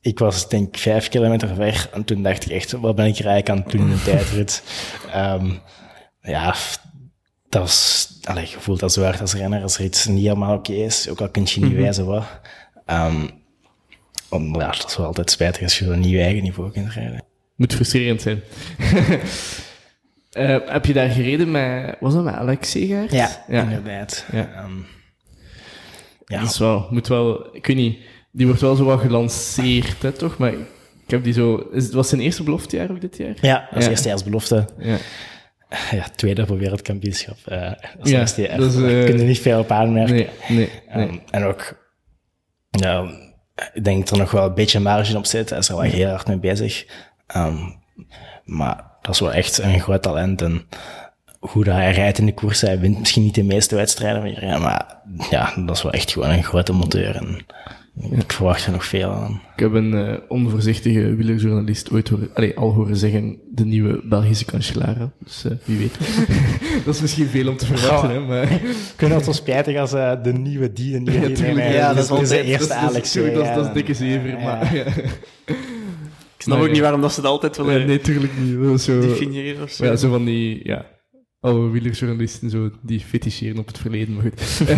[0.00, 3.18] ik was denk ik vijf kilometer ver en toen dacht ik echt, wat ben ik
[3.18, 4.62] er eigenlijk aan het doen in een tijdrit?
[5.12, 5.50] Ehm,
[6.22, 6.54] ja,
[7.52, 8.08] dat was...
[8.24, 11.08] Allee, je voelt dat zo hard als renner als er iets niet helemaal oké is,
[11.08, 12.24] ook al kun je niet wijzen wat.
[12.86, 13.26] Ehm,
[14.28, 17.24] want ja, dat is wel altijd spijtig als je zo'n nieuw eigen niveau kunt rijden.
[17.56, 18.40] Moet frustrerend zijn.
[20.32, 21.96] Eh, heb je daar gereden met.
[22.00, 23.12] Was dat met Alex Segaert?
[23.12, 23.62] Ja, ja.
[23.62, 24.24] inderdaad.
[24.32, 24.50] Ja.
[24.54, 24.76] Ehm,
[26.26, 26.40] ja.
[26.40, 27.98] Dat is wel, moet wel, ik weet niet,
[28.30, 30.38] die wordt wel zo wat gelanceerd, hè, toch?
[30.38, 30.58] Maar ik
[31.06, 33.34] heb die zo, is, het was zijn eerste beloftejaar ook dit jaar?
[33.40, 33.90] Ja, als Ja.
[33.90, 34.68] eerstejaarsbelofte.
[34.78, 34.96] Ja.
[35.90, 37.36] Ja, tweede op wereldkampioenschap.
[37.44, 40.14] eh als Ja, is, Daar eh, kun je niet veel op aanmerken.
[40.14, 41.06] Nee, nee, nee.
[41.06, 41.90] Ehm, en ook,
[42.70, 43.10] ja,
[43.72, 45.50] ik denk dat er nog wel een beetje marge op zit.
[45.50, 46.86] Hij is er wel heel hard mee bezig.
[47.26, 47.56] Ehm,
[48.44, 50.42] maar dat is wel echt een groot talent.
[50.42, 50.66] En
[51.38, 54.44] hoe dat hij rijdt in de koers, hij wint misschien niet de meeste wedstrijden meer.
[54.44, 54.96] ja, Maar
[55.30, 57.16] ja, dat is wel echt gewoon een grote monteur.
[57.16, 57.46] En
[58.10, 59.40] ik verwacht er nog veel aan.
[59.54, 64.44] Ik heb een eh, onvoorzichtige wielerjournalist ooit horen, allee, al horen zeggen, de nieuwe Belgische
[64.44, 65.10] kanselaar.
[65.18, 65.98] Dus eh, wie weet.
[66.84, 68.52] dat is misschien veel om te verwachten, hè, maar...
[68.62, 71.36] Ik vind het zo spijtig als eh, de nieuwe die, de nieuwe Ja, die.
[71.36, 73.12] tuurlijk, ja, dat is de altijd- eerste Alex.
[73.12, 74.74] Dat is, dat dikke zever, maar...
[74.74, 74.84] Ja.
[76.36, 78.62] Ik snap ook niet waarom dat ze dat altijd willen Nee, nee, tuurlijk niet.
[78.62, 79.00] Dat is zo...
[79.00, 79.84] definiëren of zo.
[79.84, 80.86] Ja, zo van die, ja,
[81.42, 84.60] oude wielerjournalisten zo, die feticheren op het verleden, maar goed.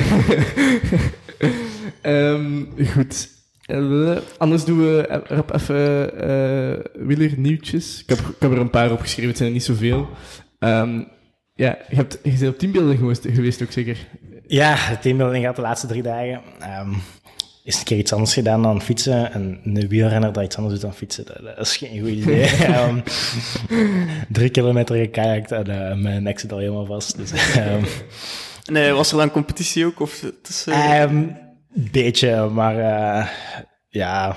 [2.01, 3.29] Ehm, goed.
[3.65, 8.01] Eh, anders doen we rap even eh wielernieuwtjes.
[8.01, 10.09] Ik heb, ik heb er een paar opgeschreven, het zijn er niet zoveel.
[10.59, 11.03] Ehm,
[11.55, 14.09] ja, je, hebt, je bent op teambeelden geweest, geweest ook zeker.
[14.47, 16.41] Ja, teambuilding gaat de laatste drie dagen.
[16.59, 16.93] Ehm,
[17.65, 19.33] is een keer iets anders gedaan dan fietsen.
[19.33, 22.45] En een wielrenner dat iets anders doet dan fietsen, dat, dat is geen goed idee.
[22.75, 23.01] Ehm,
[24.29, 27.17] drie kilometer gekajakt en eh, mijn nek zit al helemaal vast.
[27.17, 27.85] Dus, ehm,
[28.73, 30.01] Nee, was er dan competitie ook?
[30.01, 30.25] Of
[30.67, 31.27] eh, ehm,
[31.69, 33.29] beetje, maar eh,
[33.89, 34.37] ja,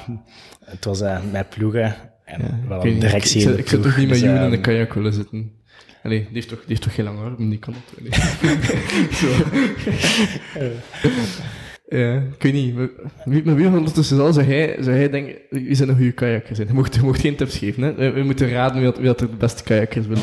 [0.66, 1.96] het was eh met ploegen.
[2.26, 4.28] En wel Ik een directie ik, in de ik zou ploeg, toch niet met dus,
[4.28, 5.52] Joen in ehm, een kajak willen zitten.
[6.04, 8.16] Allee, die heeft toch, die heeft toch geen lange arm, die kan dat wel niet.
[9.20, 9.28] Zo.
[11.90, 12.76] Ja, ik weet niet.
[12.76, 12.90] maar
[13.26, 16.56] Wie, maar wie ondertussen al zou hij, zou hij denken, wie zijn een goede kajakker
[16.56, 16.68] zijn?
[16.68, 17.94] Je mocht, je mocht geen tips geven, hè.
[17.94, 20.18] We, we moeten raden wie, dat- wie dat de beste kajakker is bij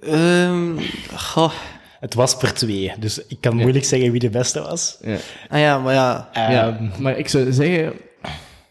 [0.00, 0.78] ehm,
[1.14, 1.52] goh.
[2.00, 4.98] Het was per twee, dus ik kan moeilijk zeggen wie de beste was.
[5.02, 5.16] Ja.
[5.48, 6.28] Ah ja, maar ja.
[6.34, 7.92] ja, Ehm, maar ik zou zeggen,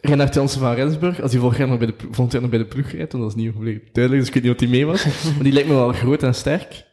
[0.01, 2.49] Reinhard Jansen van Rensburg, als hij volgend jaar nog bij de, plo- volgend jaar nog
[2.49, 4.69] bij de ploeg rijdt, want dat is niet volledig duidelijk, dus ik weet niet wat
[4.69, 5.05] hij mee was,
[5.35, 6.85] maar die lijkt me wel groot en sterk.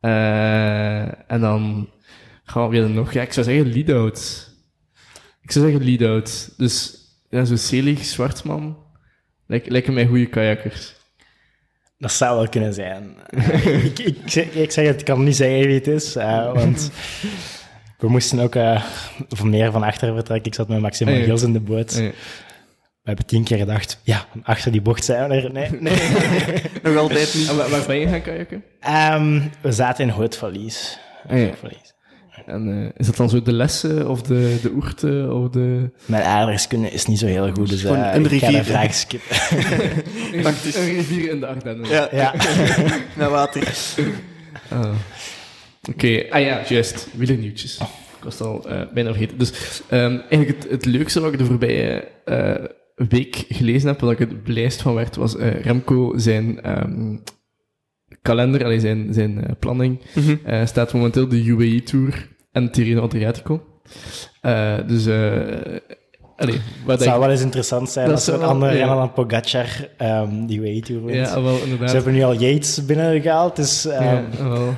[0.00, 1.88] Eh, en dan
[2.52, 3.12] gaan we nog...
[3.12, 4.50] Ja, ik zou zeggen lead-out.
[5.42, 6.50] Ik zou zeggen lead-out.
[6.56, 6.96] Dus
[7.30, 8.76] ja, zo Selig, Zwartman,
[9.46, 10.94] lijken, lijken mij goede kajakkers.
[11.98, 13.14] Dat zou wel kunnen zijn.
[13.30, 16.52] Eh, ik, ik, zeg- ik zeg het, ik kan niet zeggen wie het is, eh,
[16.52, 16.90] want
[17.98, 18.84] we moesten ook eh
[19.28, 20.46] van meer van achter vertrekken.
[20.46, 21.24] Ik zat met Maxime Ah, ja.
[21.24, 21.94] Gils in de boot.
[21.96, 22.10] Ah, ja.
[23.02, 25.52] We hebben tien keer gedacht, ja, achter die bocht zijn we er.
[25.52, 25.96] Nee, nee.
[26.82, 27.48] Nog altijd niet.
[27.48, 28.64] En waar, waar ben je gaan kajakken?
[28.80, 30.98] Ehm, we zaten in Houtverlies.
[31.28, 31.44] Ah, ja.
[31.44, 31.91] Houtverlies.
[32.46, 35.90] En eh, is dat dan zo de lessen of de, de oerten of de...
[36.06, 38.58] Mijn aardrijkskunde is niet zo heel goed, dus Gewoon eh, een ik ga rivier.
[38.58, 39.36] de vraag skippen.
[40.82, 41.88] Een rivier in de Ardennen.
[41.88, 42.34] Ja, ja.
[43.16, 43.74] met water.
[44.68, 44.94] Ah.
[45.90, 47.08] Oké, ah ja, juist.
[47.12, 47.78] Wielernieuwtjes.
[48.18, 49.38] Ik was het al eh, bijna vergeten.
[49.38, 52.54] Dus ehm, eigenlijk het, het leukste wat ik de voorbije eh,
[53.08, 57.16] week gelezen heb, wat ik het blijst van werd, was eh, Remco zijn ehm,
[58.22, 60.00] kalender, allee, zijn, zijn planning.
[60.44, 63.62] Eh, staat momenteel de UAE Tour en Tirreno Adriatico.
[64.40, 65.14] Eh, dus, eh
[66.36, 67.08] allee, wat Het ik...
[67.08, 68.94] zou wel eens interessant zijn Dat als er een andere ja.
[68.94, 71.28] dan Pogacar ehm, die WE-tour wint.
[71.28, 71.88] Ja, wel, inderdaad.
[71.88, 74.18] Ze hebben nu al Yates binnengehaald, dus ehm ja,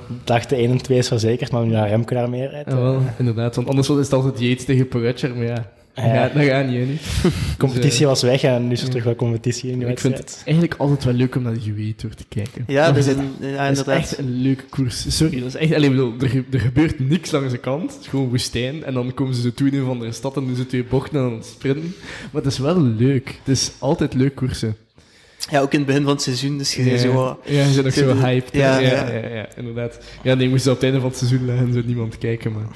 [0.08, 2.66] ik dacht de 1 en 2 is verzekerd, maar nu naar Remco daar meer uit.
[2.68, 3.56] Ja, wel, inderdaad.
[3.56, 6.28] Want anders is het altijd Yates tegen Pogacar, maar ja, Ja.
[6.28, 7.00] dat gaat niet, hè, niet.
[7.22, 10.18] De competitie was weg en nu is er terug wel competitie in de Ik vind
[10.18, 12.64] het eigenlijk altijd wel leuk om naar de UAE Tour te kijken.
[12.66, 13.96] Ja, dat is, zit- een, ja dat is inderdaad.
[14.02, 15.16] echt een leuke koers.
[15.16, 15.74] Sorry, dat is echt...
[15.74, 17.92] Allee, ik bedoel, er, ge- er gebeurt niks langs de kant.
[17.92, 18.84] Het is gewoon woestijn.
[18.84, 20.84] En dan komen ze zo toe in een of andere stad en doen ze twee
[20.84, 21.94] bochten en dan sprinten.
[22.32, 23.28] Maar het is wel leuk.
[23.44, 24.76] Het is altijd leuk koersen.
[25.50, 27.86] Ja, ook in het begin van het seizoen, dus je bent zo ja, je bent
[27.86, 28.48] ook zo hyped.
[28.52, 29.08] ja, Ja, ja.
[29.12, 29.28] ja.
[29.34, 29.98] Ja, inderdaad.
[30.22, 32.66] Ja, nee, moest op het einde van het seizoen leggen, zou niemand kijken, maar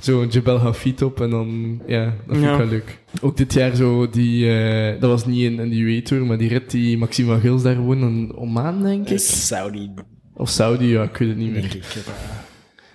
[0.00, 2.56] zo een Jebel Hafid op en dan, ja, dat vind ik Ja.
[2.56, 2.98] wel leuk.
[3.20, 6.48] Ook dit jaar zo, die, eh, dat was niet in, in de UE-tour, maar die
[6.48, 9.18] rit die Maxime van Gils daar won, in Oman, denk ik.
[9.18, 9.90] Saudi,
[10.34, 11.60] Of Saudi, ja, ik weet het niet meer.
[11.60, 11.84] denk ik.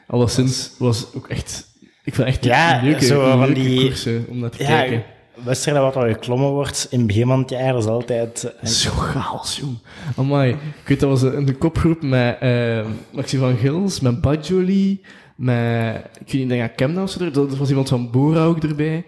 [0.08, 1.68] Alleszins was ook echt,
[2.04, 5.04] ik vind echt Ja, leuke, zo van die- koersen om naar te Ja, kijken.
[5.44, 8.54] Wedstrijden wat er geklommen wordt in begin van het jaar is altijd...
[8.64, 9.78] Zo chaos, jong.
[10.16, 10.52] Amai.
[10.52, 15.02] Ik weet, dat was de kopgroep met eh Maxime van Gils, met Bajoli,
[15.36, 15.96] met...
[15.96, 17.16] Ik weet niet, ik denk aan Kemna of.
[17.16, 19.06] Er er was iemand van Bora ook erbij.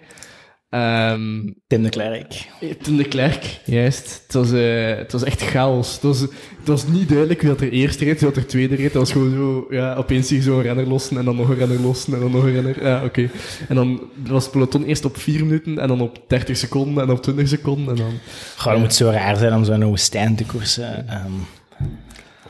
[0.74, 2.48] Ehm Tim de Klerk.
[2.82, 4.22] Tim de Klerk, juist.
[4.24, 5.94] Het was, eh, het was echt chaos.
[5.94, 8.76] Het was, het was niet duidelijk wie dat er eerst reed, wie dat er tweede
[8.76, 8.94] reed.
[8.94, 11.50] Dat was gewoon zo, ja, opeens zie je zo een renner lossen en dan nog
[11.50, 12.84] een renner lossen en dan nog een renner.
[12.84, 13.30] Ja, oké.
[13.68, 17.10] En dan was het peloton eerst op 4 minuten en dan op 30 seconden en
[17.10, 18.14] op 20 seconden en dan...
[18.58, 21.08] Goh, het moet zo raar zijn om zo'n woestijn te koersen.
[21.08, 21.32] Ehm,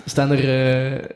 [0.05, 1.09] Staan er eh,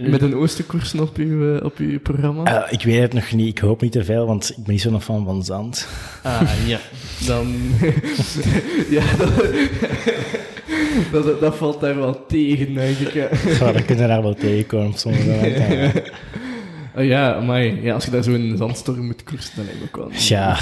[0.00, 2.64] met een oostenkoersen op uw, eh, op uw programma?
[2.66, 3.48] eh, ik weet het nog niet.
[3.48, 5.88] Ik hoop niet te veel, want ik ben niet zo'n fan van zand.
[6.22, 6.78] Ah, ja.
[7.26, 7.56] Dan...
[8.96, 9.02] ja,
[11.12, 13.12] dat, dat, dat valt daar wel tegen, denk ik.
[13.12, 13.28] Ja.
[13.72, 15.78] Dan kunnen we daar wel tegenkomen op sommige momenten.
[15.78, 15.92] ja.
[16.96, 19.70] Oh ja, maar ja, als je daar zo in een zandstorm moet koersen, dan me
[19.84, 20.10] ook wel...
[20.18, 20.58] Ja,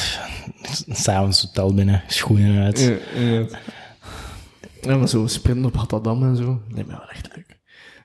[0.88, 2.80] s'avonds hotel binnen, schoenen uit.
[3.14, 3.46] Ja, ja.
[4.80, 7.51] Ja, maar zo sprinten op Hattadam en zo, lijkt me wel echt leuk.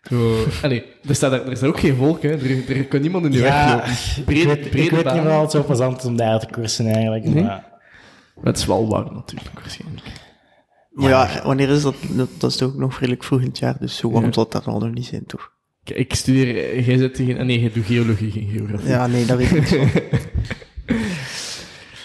[0.10, 2.30] Zo, allee, er, staat, er, is ook geen volk, hè.
[2.30, 5.18] Er, er kan niemand in de weg ik Brede, weet, ik brede weet baan.
[5.24, 7.24] niet of het zo plezant is om daar te koersen eigenlijk.
[7.26, 7.44] Nee?
[7.44, 7.64] Maar
[8.44, 10.06] het is wel warm natuurlijk, waarschijnlijk.
[10.92, 11.96] Maar ja, wanneer is dat?
[12.10, 12.30] dat?
[12.38, 14.32] Dat is toch ook nog redelijk vroeg in het jaar, dus zo warm Ja.
[14.32, 15.52] zal dat al nog niet zijn, toch?
[15.84, 18.90] Kijk, Ik studeer, eh, jij zit tegen, ah, nee, jij doet geologie, geen geografie.
[18.90, 19.80] Ja, nee, dat weet ik niet zo.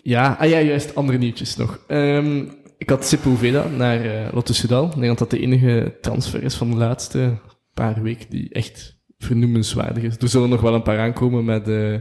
[0.02, 1.78] Ja, ah ja, juist, andere nieuwtjes nog.
[1.86, 2.44] Ehm,
[2.78, 4.84] ik had Sepulveda naar eh Lotto Soudal.
[4.86, 7.32] Ik denk dat dat de enige transfer is van de laatste
[7.74, 10.16] paar weken die echt vernoemenswaardig is.
[10.16, 11.94] Er zullen nog wel een paar aankomen met eh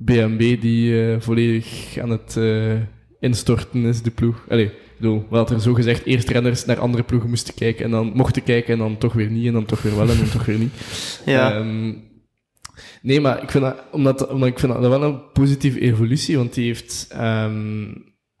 [0.00, 2.80] BMB die eh, volledig aan het eh,
[3.20, 4.44] instorten is, de ploeg.
[4.48, 8.12] Allee, bedoel, wel dat er zogezegd eerst renners naar andere ploegen moesten kijken en dan
[8.14, 10.44] mochten kijken en dan toch weer niet en dan toch weer wel en dan toch
[10.44, 10.72] weer niet.
[11.24, 11.54] Ja.
[11.54, 11.94] Ehm,
[13.02, 16.54] nee, maar ik vind dat, omdat, omdat ik vind dat wel een positieve evolutie, want
[16.54, 17.94] hij heeft ehm,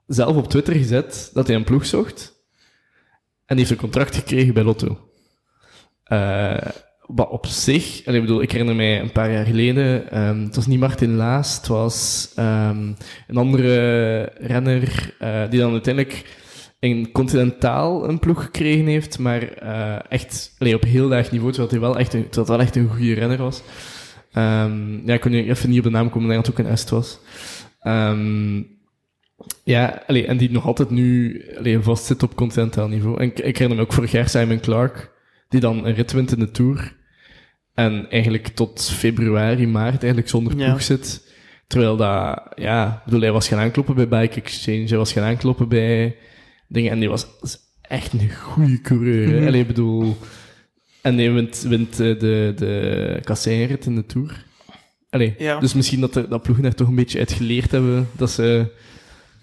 [0.06, 2.36] zelf op Twitter gezet dat hij een ploeg zocht.
[3.46, 5.07] En die heeft een contract gekregen bij Lotto.
[6.08, 6.56] Eh
[7.08, 10.56] wat op zich, en ik bedoel, ik herinner mij een paar jaar geleden, ehm, het
[10.56, 12.92] was niet Martin Laas, het was ehm,
[13.26, 16.36] een andere renner, eh, die dan uiteindelijk
[16.78, 21.70] in Continentaal een ploeg gekregen heeft, maar eh, echt allee, op heel laag niveau, terwijl
[21.70, 23.62] hij wel echt een, terwijl wel echt een goede renner was.
[24.32, 26.90] Ehm, ja, ik kon even niet op de naam komen, omdat het ook een Est
[26.90, 27.18] was.
[29.64, 33.20] Ja, allee, en die nog altijd nu allee, vast zit op continentaal niveau.
[33.20, 35.10] En ik, ik herinner me ook vorig jaar Simon Clark,
[35.48, 36.96] die dan een rit wint in de Tour.
[37.74, 40.66] En eigenlijk tot februari, maart eigenlijk zonder Ja.
[40.66, 41.26] ploeg zit.
[41.66, 45.68] Terwijl dat, ja, bedoel, hij was gaan aankloppen bij Bike Exchange, hij was gaan aankloppen
[45.68, 46.16] bij
[46.68, 47.26] dingen, en die was
[47.80, 49.46] echt een goede coureur.
[49.46, 50.16] Allee, ik bedoel,
[51.02, 54.44] en nee, wint, wint eh, de, de kasseienrit in de Tour.
[55.10, 55.60] Allee, Ja.
[55.60, 58.66] dus misschien dat, de, dat ploegen daar toch een beetje uit geleerd hebben dat ze...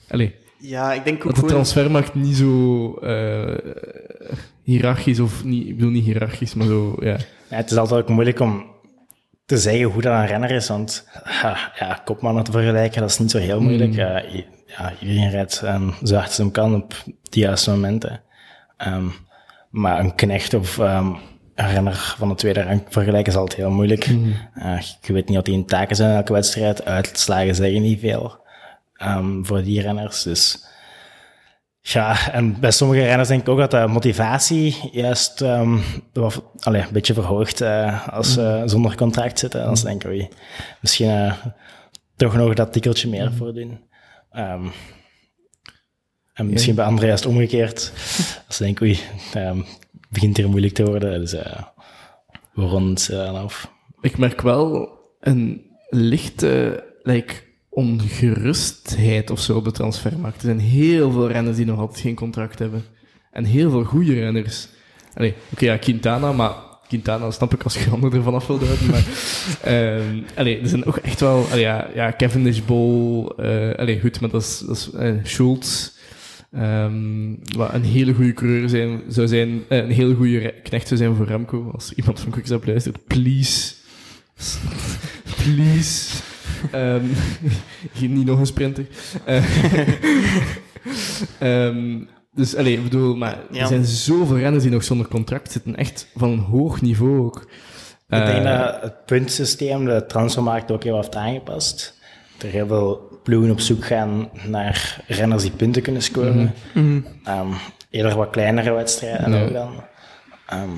[0.10, 3.58] Allee, Ja, ik denk ook dat de transfermarkt niet zo eh
[4.66, 7.18] hiërarchisch, of niet, ik bedoel niet hiërarchisch, maar zo, ja.
[7.50, 8.66] Ja, het is altijd ook moeilijk om
[9.46, 11.08] te zeggen hoe dat een renner is, want
[11.80, 13.92] ja, kopmannen te vergelijken, dat is niet zo heel moeilijk.
[13.92, 13.98] Mm.
[13.98, 18.22] Ja, iedereen rijdt um, zo hard ze hem kan op de juiste momenten.
[18.78, 19.06] Ehm,
[19.70, 21.08] maar een knecht of ehm,
[21.56, 24.06] een renner van de tweede rang vergelijken is altijd heel moeilijk.
[24.54, 26.86] Eh, je weet niet wat die taken zijn in elke wedstrijd.
[26.86, 28.44] Uitslagen zeggen niet veel
[29.42, 30.24] voor die renners.
[30.24, 30.66] Dus
[31.94, 35.78] ja, en bij sommige renners denk ik ook dat de motivatie juist ehm,
[36.14, 39.64] wat, een beetje verhoogt eh, als ze zonder contract zitten.
[39.64, 40.28] Dan denken we
[40.82, 41.34] misschien eh,
[42.16, 43.80] toch nog dat tikkeltje meer voor doen.
[44.32, 44.68] Ehm,
[46.34, 47.92] en misschien bij anderen juist omgekeerd.
[48.48, 49.00] Als ze denken, oei,
[49.34, 51.20] ehm, het begint hier moeilijk te worden.
[51.20, 51.64] Dus eh
[52.56, 53.72] we ronden het dan af.
[54.02, 57.34] Ik merk wel een lichte like,
[57.76, 60.38] ongerustheid of zo op de transfermarkt.
[60.38, 62.84] Er zijn heel veel renners die nog altijd geen contract hebben.
[63.32, 64.68] En heel veel goede renners.
[65.14, 66.54] Allee, oké, ja, Quintana, maar
[66.88, 68.90] Quintana snap ik als je handen ervan af wil houden.
[68.90, 69.06] Maar
[69.74, 71.46] ehm allee, er zijn ook echt wel...
[71.52, 73.34] Allee, ja, ja, Cavendish, Bol...
[73.38, 75.94] eh allee, goed, maar dat is, dat is eh, Schultz...
[76.52, 81.00] Ehm, wat een hele goede coureur zijn, zou zijn, eh, een hele goede knecht zou
[81.00, 81.72] zijn voor Remco.
[81.74, 83.74] Als iemand van Quickstep luistert, please.
[85.44, 86.22] please.
[86.72, 87.06] Ehm,
[87.98, 88.86] geen- niet nog een sprinter.
[89.26, 89.44] Eh,
[91.40, 92.00] ehm,
[92.34, 93.62] dus, allee, ik bedoel, maar Ja.
[93.62, 95.76] er zijn zoveel renners die nog zonder contract zitten.
[95.76, 97.42] Echt van een hoog niveau ook.
[98.10, 102.00] Ik denk Eh, dat het puntsysteem de transfermarkt ook heel heeft aangepast.
[102.42, 106.54] Er heel veel ploegen op zoek gaan naar renners die punten kunnen scoren.
[107.24, 107.48] Ehm,
[107.90, 109.74] eerder wat kleinere wedstrijden ook dan.
[110.48, 110.70] Ehm,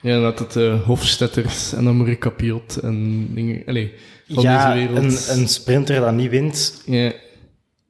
[0.00, 3.62] Ja, dat het uh, Hofstetters en dan Marika Piot en dingen.
[3.66, 3.94] Allee,
[4.28, 5.28] van ja, deze wereld.
[5.28, 7.12] een, een sprinter dat niet wint, Ja,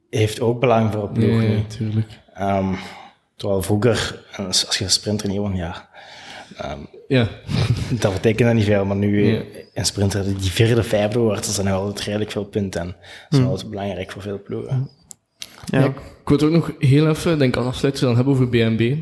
[0.09, 2.07] heeft ook belang voor een ploeg ja, natuurlijk.
[2.33, 2.73] Ehm,
[3.35, 5.89] terwijl vroeger, als je een sprinter niet won, ja,
[6.57, 7.27] ehm, Ja,
[7.99, 8.85] dat betekent dat niet veel.
[8.85, 9.41] Maar nu, Ja.
[9.73, 12.81] een sprinter die vierde, vijfde wordt, dat zijn nog altijd redelijk veel punten.
[12.81, 12.95] En dat
[13.29, 14.89] is wel altijd belangrijk voor veel ploegen.
[15.65, 15.79] Ja.
[15.79, 15.93] Ja, ik
[16.25, 18.97] wil het ook nog heel even, denk als afsluiter, dan hebben over BNB.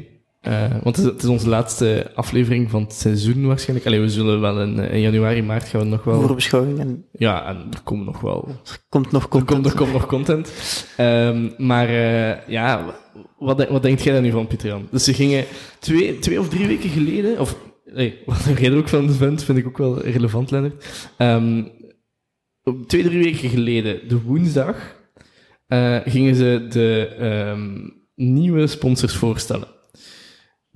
[0.48, 3.88] Eh, want het is, het is onze laatste aflevering van het seizoen waarschijnlijk.
[3.88, 6.22] Allee, we zullen wel in, eh, in januari, maart gaan we nog wel...
[6.22, 8.48] Voorbeschouwing en Ja, en er komt nog wel...
[8.48, 9.52] er komt nog Er content.
[9.52, 10.54] komt, er komt nog content.
[10.98, 12.86] Ehm, maar eh, ja,
[13.38, 14.88] wat, wat denkt jij daar nu van, Pieter Jan?
[14.92, 15.46] Dus ze gingen
[15.80, 17.40] twee, twee of drie weken geleden...
[17.40, 21.10] Of, nee, wat jij er ook van vindt, vind ik ook wel relevant, Lennart.
[21.18, 21.64] Ehm,
[22.88, 24.96] twee, drie weken geleden, de woensdag,
[26.06, 29.76] gingen ze de ehm, nieuwe sponsors voorstellen.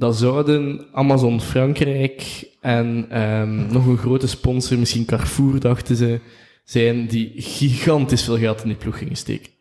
[0.01, 6.19] Dat zouden Amazon Frankrijk en ehm, nog een grote sponsor, misschien Carrefour, dachten ze,
[6.63, 9.51] zijn die gigantisch veel geld in die ploeg gingen steken.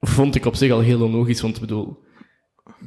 [0.00, 1.98] Vond ik op zich al heel onlogisch, want ik bedoel,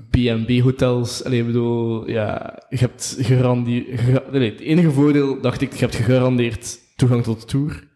[0.09, 5.95] B&B-hotels, allee, ik bedoel, ja, je hebt gegarandeerd, het enige voordeel, dacht ik, je hebt
[5.95, 7.87] gegarandeerd toegang tot de Tour.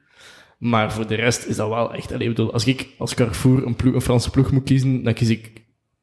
[0.57, 3.65] Maar voor de rest is dat wel echt, allee, ik bedoel, als ik als Carrefour
[3.65, 5.51] een, ploeg, een Franse ploeg moet kiezen, dan kies ik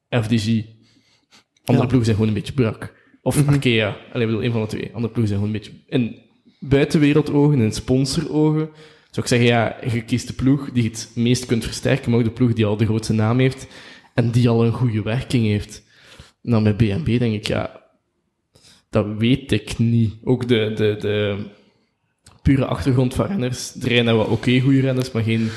[0.09, 0.77] FDG.
[1.69, 2.93] Andere ploegen zijn gewoon een beetje brak.
[3.21, 4.91] Of Arkea, allee, ik bedoel, een van de twee.
[4.93, 5.71] Andere ploegen zijn gewoon een beetje...
[5.87, 6.27] In
[6.59, 8.69] buitenwereldogen, in sponsorogen,
[9.11, 12.25] zou ik zeggen, ja, je kiest de ploeg die het meest kunt versterken, maar ook
[12.25, 13.67] de ploeg die al de grootste naam heeft
[14.13, 15.83] en die al een goede werking heeft.
[16.43, 17.81] En dan bij BNB denk ik, ja,
[18.89, 20.13] dat weet ik niet.
[20.23, 21.37] Ook de, de, de
[22.41, 23.75] pure achtergrond van renners.
[23.75, 25.49] Er rijden wel oké goede renners, maar geen,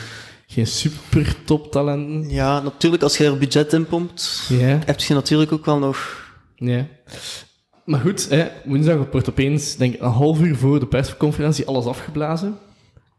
[0.53, 2.31] geen super toptalenten.
[2.31, 4.51] Ja, natuurlijk, als je er budget in pompt,
[4.87, 6.27] heb je natuurlijk ook wel nog...
[6.57, 6.87] Ja.
[7.85, 11.85] Maar goed, hè, woensdag wordt opeens, denk ik, een half uur voor de persconferentie alles
[11.85, 12.59] afgeblazen.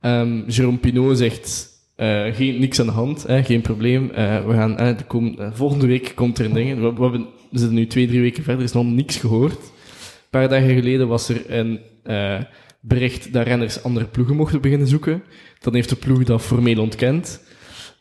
[0.01, 4.09] Ehm Jérôme Pinot zegt, eh, geen, niks aan de hand, hè, geen probleem.
[4.09, 4.95] Eh, we gaan, de
[5.37, 6.79] eh, volgende week komt er een ding.
[6.79, 9.59] We, we, hebben, we zitten nu twee, drie weken verder, er is nog niks gehoord.
[9.61, 11.79] Een paar dagen geleden was er een
[12.85, 15.23] bericht dat renners andere ploegen mochten beginnen zoeken.
[15.59, 17.41] Dan heeft de ploeg dat formeel ontkend.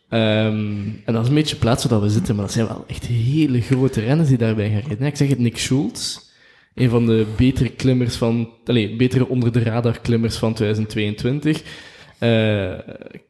[0.09, 3.07] Ehm, en dat is een beetje plaats waar we zitten, maar dat zijn wel echt
[3.07, 5.07] hele grote renners die daarbij gaan rijden.
[5.07, 6.18] Ik zeg het, Nick Schultz,
[6.74, 11.62] een van de betere klimmers van, allez, betere onder de radar klimmers van 2022.
[12.18, 12.78] Eh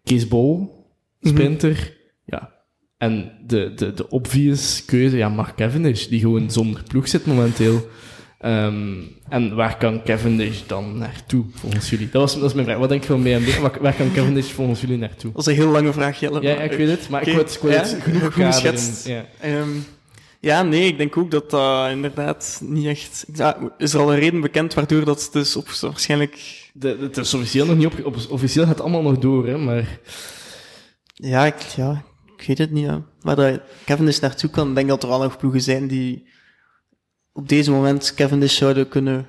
[0.05, 0.87] Kees Bol,
[1.21, 2.53] sprinter, ja.
[2.99, 7.89] En de, de, de obvious keuze, ja, Mark Cavendish, die gewoon zonder ploeg zit momenteel.
[8.43, 8.93] Ehm,
[9.28, 12.09] en waar kan Cavendish dan naartoe, volgens jullie?
[12.11, 12.78] Dat, was, dat is mijn vraag.
[12.78, 13.49] Wat denk je van BMW?
[13.59, 15.32] Waar, waar kan Cavendish volgens jullie naartoe?
[15.32, 16.43] Dat is een heel lange vraag, Jelle.
[16.43, 19.07] Ja, ik weet het, maar ik het, ik het ja, genoeg geschetst.
[19.07, 19.24] Ja.
[19.40, 19.68] Ehm,
[20.40, 23.24] Ja, nee, ik denk ook dat dat inderdaad niet echt...
[23.78, 26.61] Is er al een reden bekend waardoor dat dus op, waarschijnlijk...
[26.72, 29.59] De, het is officieel nog niet op, op- Officieel gaat het allemaal nog door, hè,
[29.59, 29.99] maar...
[31.14, 32.05] Ja, ik, ja,
[32.36, 32.84] ik weet het niet.
[32.84, 33.03] Ja.
[33.20, 36.26] Maar dat Cavendish naartoe kan, ik denk dat er wel nog ploegen zijn die
[37.33, 39.26] op deze moment Cavendish zouden kunnen...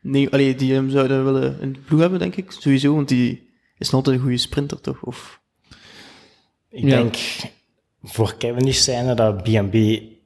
[0.00, 2.50] Nee, allee, die hem zouden willen in de ploeg hebben, denk ik.
[2.50, 5.02] Sowieso, want die is nog altijd een goede sprinter, toch?
[5.02, 5.40] Of...
[6.70, 6.88] Ik Ja.
[6.88, 7.16] denk
[8.02, 9.74] voor Cavendish zijnde dat B&B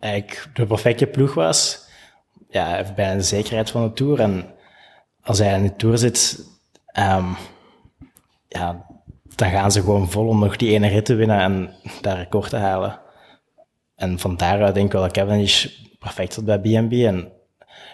[0.00, 1.86] eigenlijk de perfecte ploeg was.
[2.48, 4.20] Ja, hij heeft bijna de zekerheid van de Tour.
[4.20, 4.54] En
[5.22, 6.46] als hij in de Tour zit,
[6.86, 7.26] ehm,
[8.48, 8.86] ja,
[9.34, 12.50] dan gaan ze gewoon vol om nog die ene rit te winnen en dat record
[12.50, 13.00] te halen.
[13.94, 15.66] En van daaruit denk ik wel dat Cavendish
[16.02, 16.92] perfect zit bij B&B.
[16.92, 17.18] En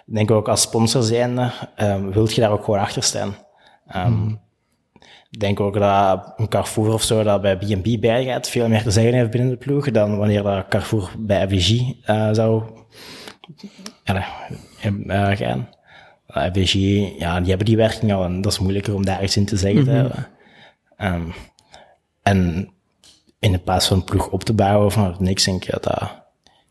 [0.06, 3.34] ik denk ook als sponsor zijnde, um, wilt je daar ook gewoon achter staan.
[3.86, 4.28] Ehm,
[5.30, 8.90] ik denk ook dat een Carrefour of zo dat bij B&B bijgaat veel meer te
[8.90, 12.62] zeggen heeft binnen de ploeg dan wanneer dat Carrefour bij FDG eh, zou
[14.04, 14.26] ja,
[14.80, 15.68] eh, gaan.
[16.28, 16.72] Uh, FDG,
[17.18, 19.56] ja, die hebben die werking al en dat is moeilijker om daar iets in te
[19.56, 20.28] zeggen te hebben.
[20.96, 21.30] Ehm,
[22.22, 22.70] en
[23.38, 26.12] in de plaats van een ploeg op te bouwen vanuit niks, denk ik dat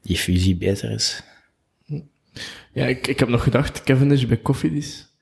[0.02, 1.24] die fusie beter is.
[2.74, 5.16] Ja, ik, ik heb nog gedacht, Cavendish bij Cofidis.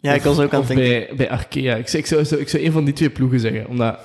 [0.00, 0.86] Ja, ik was ook aan het denken.
[0.86, 1.76] bij, bij Arkea.
[1.76, 3.68] Ik, zou- ik, zou, ik zou een van die twee ploegen zeggen.
[3.68, 3.98] Omdat,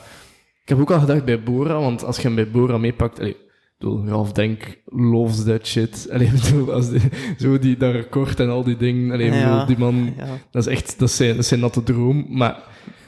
[0.63, 3.19] ik heb ook al gedacht bij Bora, want als je hem bij Bora meepakt...
[3.19, 3.37] Allee, ik
[3.77, 6.07] bedoel, Ralf Denk loves that shit.
[6.11, 7.01] Allee, ik bedoel, als die,
[7.39, 9.11] zo die, dat record en al die dingen.
[9.11, 9.49] Allee, ik Ja.
[9.51, 10.13] bedoel, die man...
[10.17, 10.37] Ja.
[10.51, 12.25] Dat is echt, dat is zijn, dat is zijn natte droom.
[12.29, 12.63] Maar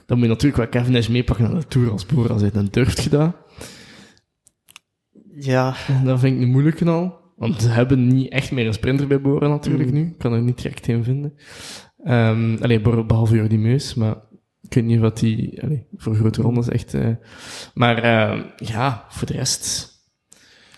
[0.06, 3.04] dan moet je natuurlijk wel Cavendish meepakken naar de Tour als Bora zit en durft
[3.04, 3.36] je dat.
[5.36, 7.18] ja, Dat vind ik een moeilijke al.
[7.40, 9.96] Want ze hebben niet echt meer een sprinter bij Bora natuurlijk Mm.
[9.96, 10.02] nu.
[10.06, 11.34] Ik kan er niet direct een vinden.
[12.04, 14.16] Ehm allee, behalve Jordi Meus, maar
[14.62, 15.62] ik weet niet wat die...
[15.64, 16.94] Allee, voor grote rondes echt...
[16.94, 17.08] eh,
[17.74, 19.88] maar eh, ja, voor de rest...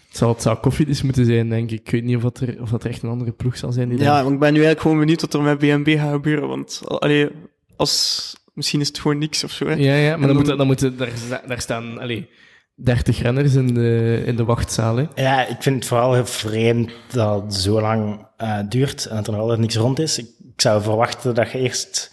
[0.07, 1.79] Het zou, het zou koffiedis moeten zijn, denk ik.
[1.79, 3.89] Ik weet niet of, dat er, of dat er echt een andere ploeg zal zijn
[3.89, 6.47] die ja, maar ik ben nu eigenlijk gewoon benieuwd wat er met BNB gaat gebeuren.
[6.47, 7.27] Want allee,
[7.75, 9.65] als, misschien is het gewoon niks of zo.
[9.67, 9.73] Hè.
[9.73, 12.29] Ja, ja, maar dan, dan- moeten, dan moeten daar, daar staan allee,
[12.75, 14.95] 30 renners in de, in de wachtzaal.
[14.97, 15.05] Hè.
[15.15, 19.25] Ja, ik vind het vooral heel vreemd dat het zo lang eh, duurt en dat
[19.27, 20.17] er nog altijd niks rond is.
[20.17, 22.11] Ik, ik zou verwachten dat je eerst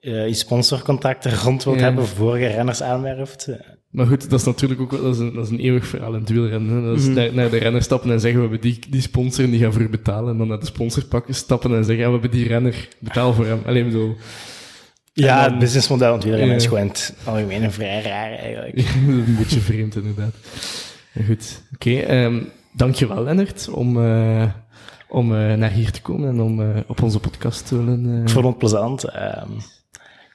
[0.00, 1.82] eh je sponsorcontracten rond wilt Ja.
[1.82, 3.48] hebben voor je renners aanwerft.
[3.90, 6.14] Maar goed, dat is natuurlijk ook wel, dat is een, dat is een eeuwig verhaal
[6.14, 6.84] in het wielrennen.
[6.84, 7.14] Dat is Mhm.
[7.14, 9.72] naar, naar de renner stappen en zeggen, we hebben die, die sponsor en die gaan
[9.72, 10.32] voor betalen.
[10.32, 13.32] En dan naar de sponsor pakken, stappen en zeggen, ja, we hebben die renner, betaal
[13.32, 13.60] voor hem.
[13.66, 14.16] Alleen bedoel,
[15.12, 16.54] Ja, dan- het businessmodel van wielrennen Ja.
[16.54, 18.78] is gewoon in het algemeen vrij raar eigenlijk.
[19.08, 20.34] een beetje vreemd inderdaad.
[21.26, 21.90] Goed, oké.
[21.98, 22.42] ehm,
[22.72, 24.44] dankjewel Lennart om, eh,
[25.08, 28.14] om eh, naar hier te komen en om eh, op onze podcast te willen...
[28.16, 29.04] eh, Ik vond het plezant.
[29.04, 29.50] ehm,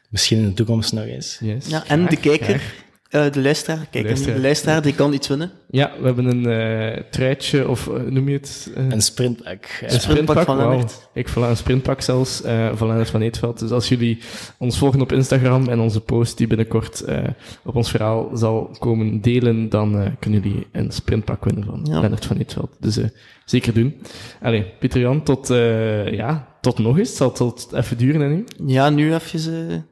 [0.10, 1.38] misschien in de toekomst nog eens.
[1.42, 2.74] yes, Ja, en de kijker, graag.
[3.16, 4.36] Eh, de luisteraar, kijk, Luisteraar.
[4.36, 5.52] de luisteraar die kan iets winnen.
[5.70, 8.72] Ja, we hebben een eh truitje, of eh, noem je het?
[8.76, 9.80] eh, Een sprintpak.
[9.82, 10.58] Een sprintpak van.
[10.58, 11.10] Lennart.
[11.14, 13.60] Ik voilà, een sprintpak zelfs, eh, van Lennart van Eetveld.
[13.60, 14.20] Dus als jullie
[14.58, 17.24] ons volgen op Instagram en onze post die binnenkort eh,
[17.64, 22.00] op ons verhaal zal komen delen, dan eh, kunnen jullie een sprintpak winnen van Ja.
[22.00, 22.70] Lennart van Eetveld.
[22.80, 23.06] Dus eh,
[23.46, 23.96] zeker doen.
[24.42, 27.08] Allee, Pieter Jan, tot, eh, ja, tot nog eens.
[27.10, 28.46] Het zal tot even duren hè, nu.
[28.66, 29.86] Ja, nu even,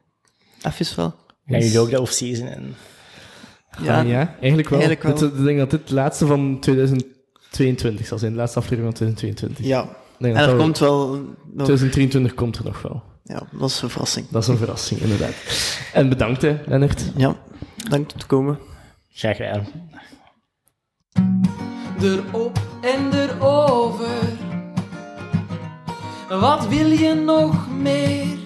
[0.66, 1.14] even wel.
[1.46, 2.74] Gaan jullie ook de off-season in?
[3.82, 4.78] Ja, Ah, ja eigenlijk wel.
[4.80, 5.28] eigenlijk wel.
[5.30, 8.32] Dit- ik denk dat dit het laatste van 2022 zal zijn.
[8.32, 9.66] De laatste aflevering van 2022.
[9.66, 10.02] ja.
[10.18, 11.08] En dat er komt wel...
[11.52, 13.02] nog- 2023 komt er nog wel.
[13.24, 14.26] Ja, dat is een verrassing.
[14.30, 15.34] Dat is een verrassing, inderdaad.
[15.92, 17.12] En bedankt, hè, Lennart.
[17.16, 17.36] Ja,
[17.88, 18.58] dank om te komen.
[19.12, 19.66] Graag gedaan.
[22.02, 24.22] Erop en erover.
[26.28, 28.36] Wat wil je nog meer?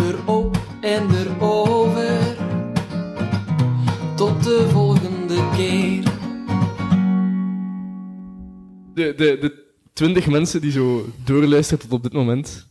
[0.00, 2.31] Erop en erover.
[4.22, 6.02] Tot de volgende keer.
[8.94, 12.68] De, de, de 20 mensen die zo doorluisteren tot op dit moment.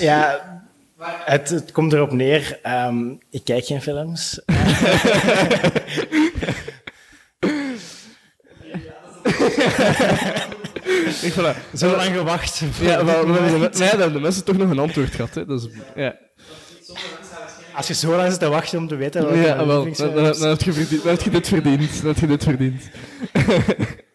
[0.00, 0.40] Ja,
[1.24, 2.58] het, het komt erop neer.
[2.62, 4.40] ehm, ik kijk geen films.
[11.22, 11.74] Ik, voilà.
[11.74, 12.62] Zo lang gewacht.
[12.80, 15.34] Ja, maar dan hebben de mensen toch nog een antwoord gehad.
[15.34, 15.44] Hè.
[15.44, 16.16] Dat is, ja,
[17.78, 19.36] Als je zo lang zit te wachten om te weten...
[19.36, 19.84] ja wel.
[19.84, 20.38] Dan, dan, is.
[20.38, 22.02] dan heb je verdiend, dan heb je dit verdiend.
[22.02, 22.82] Dan heb je dit verdiend.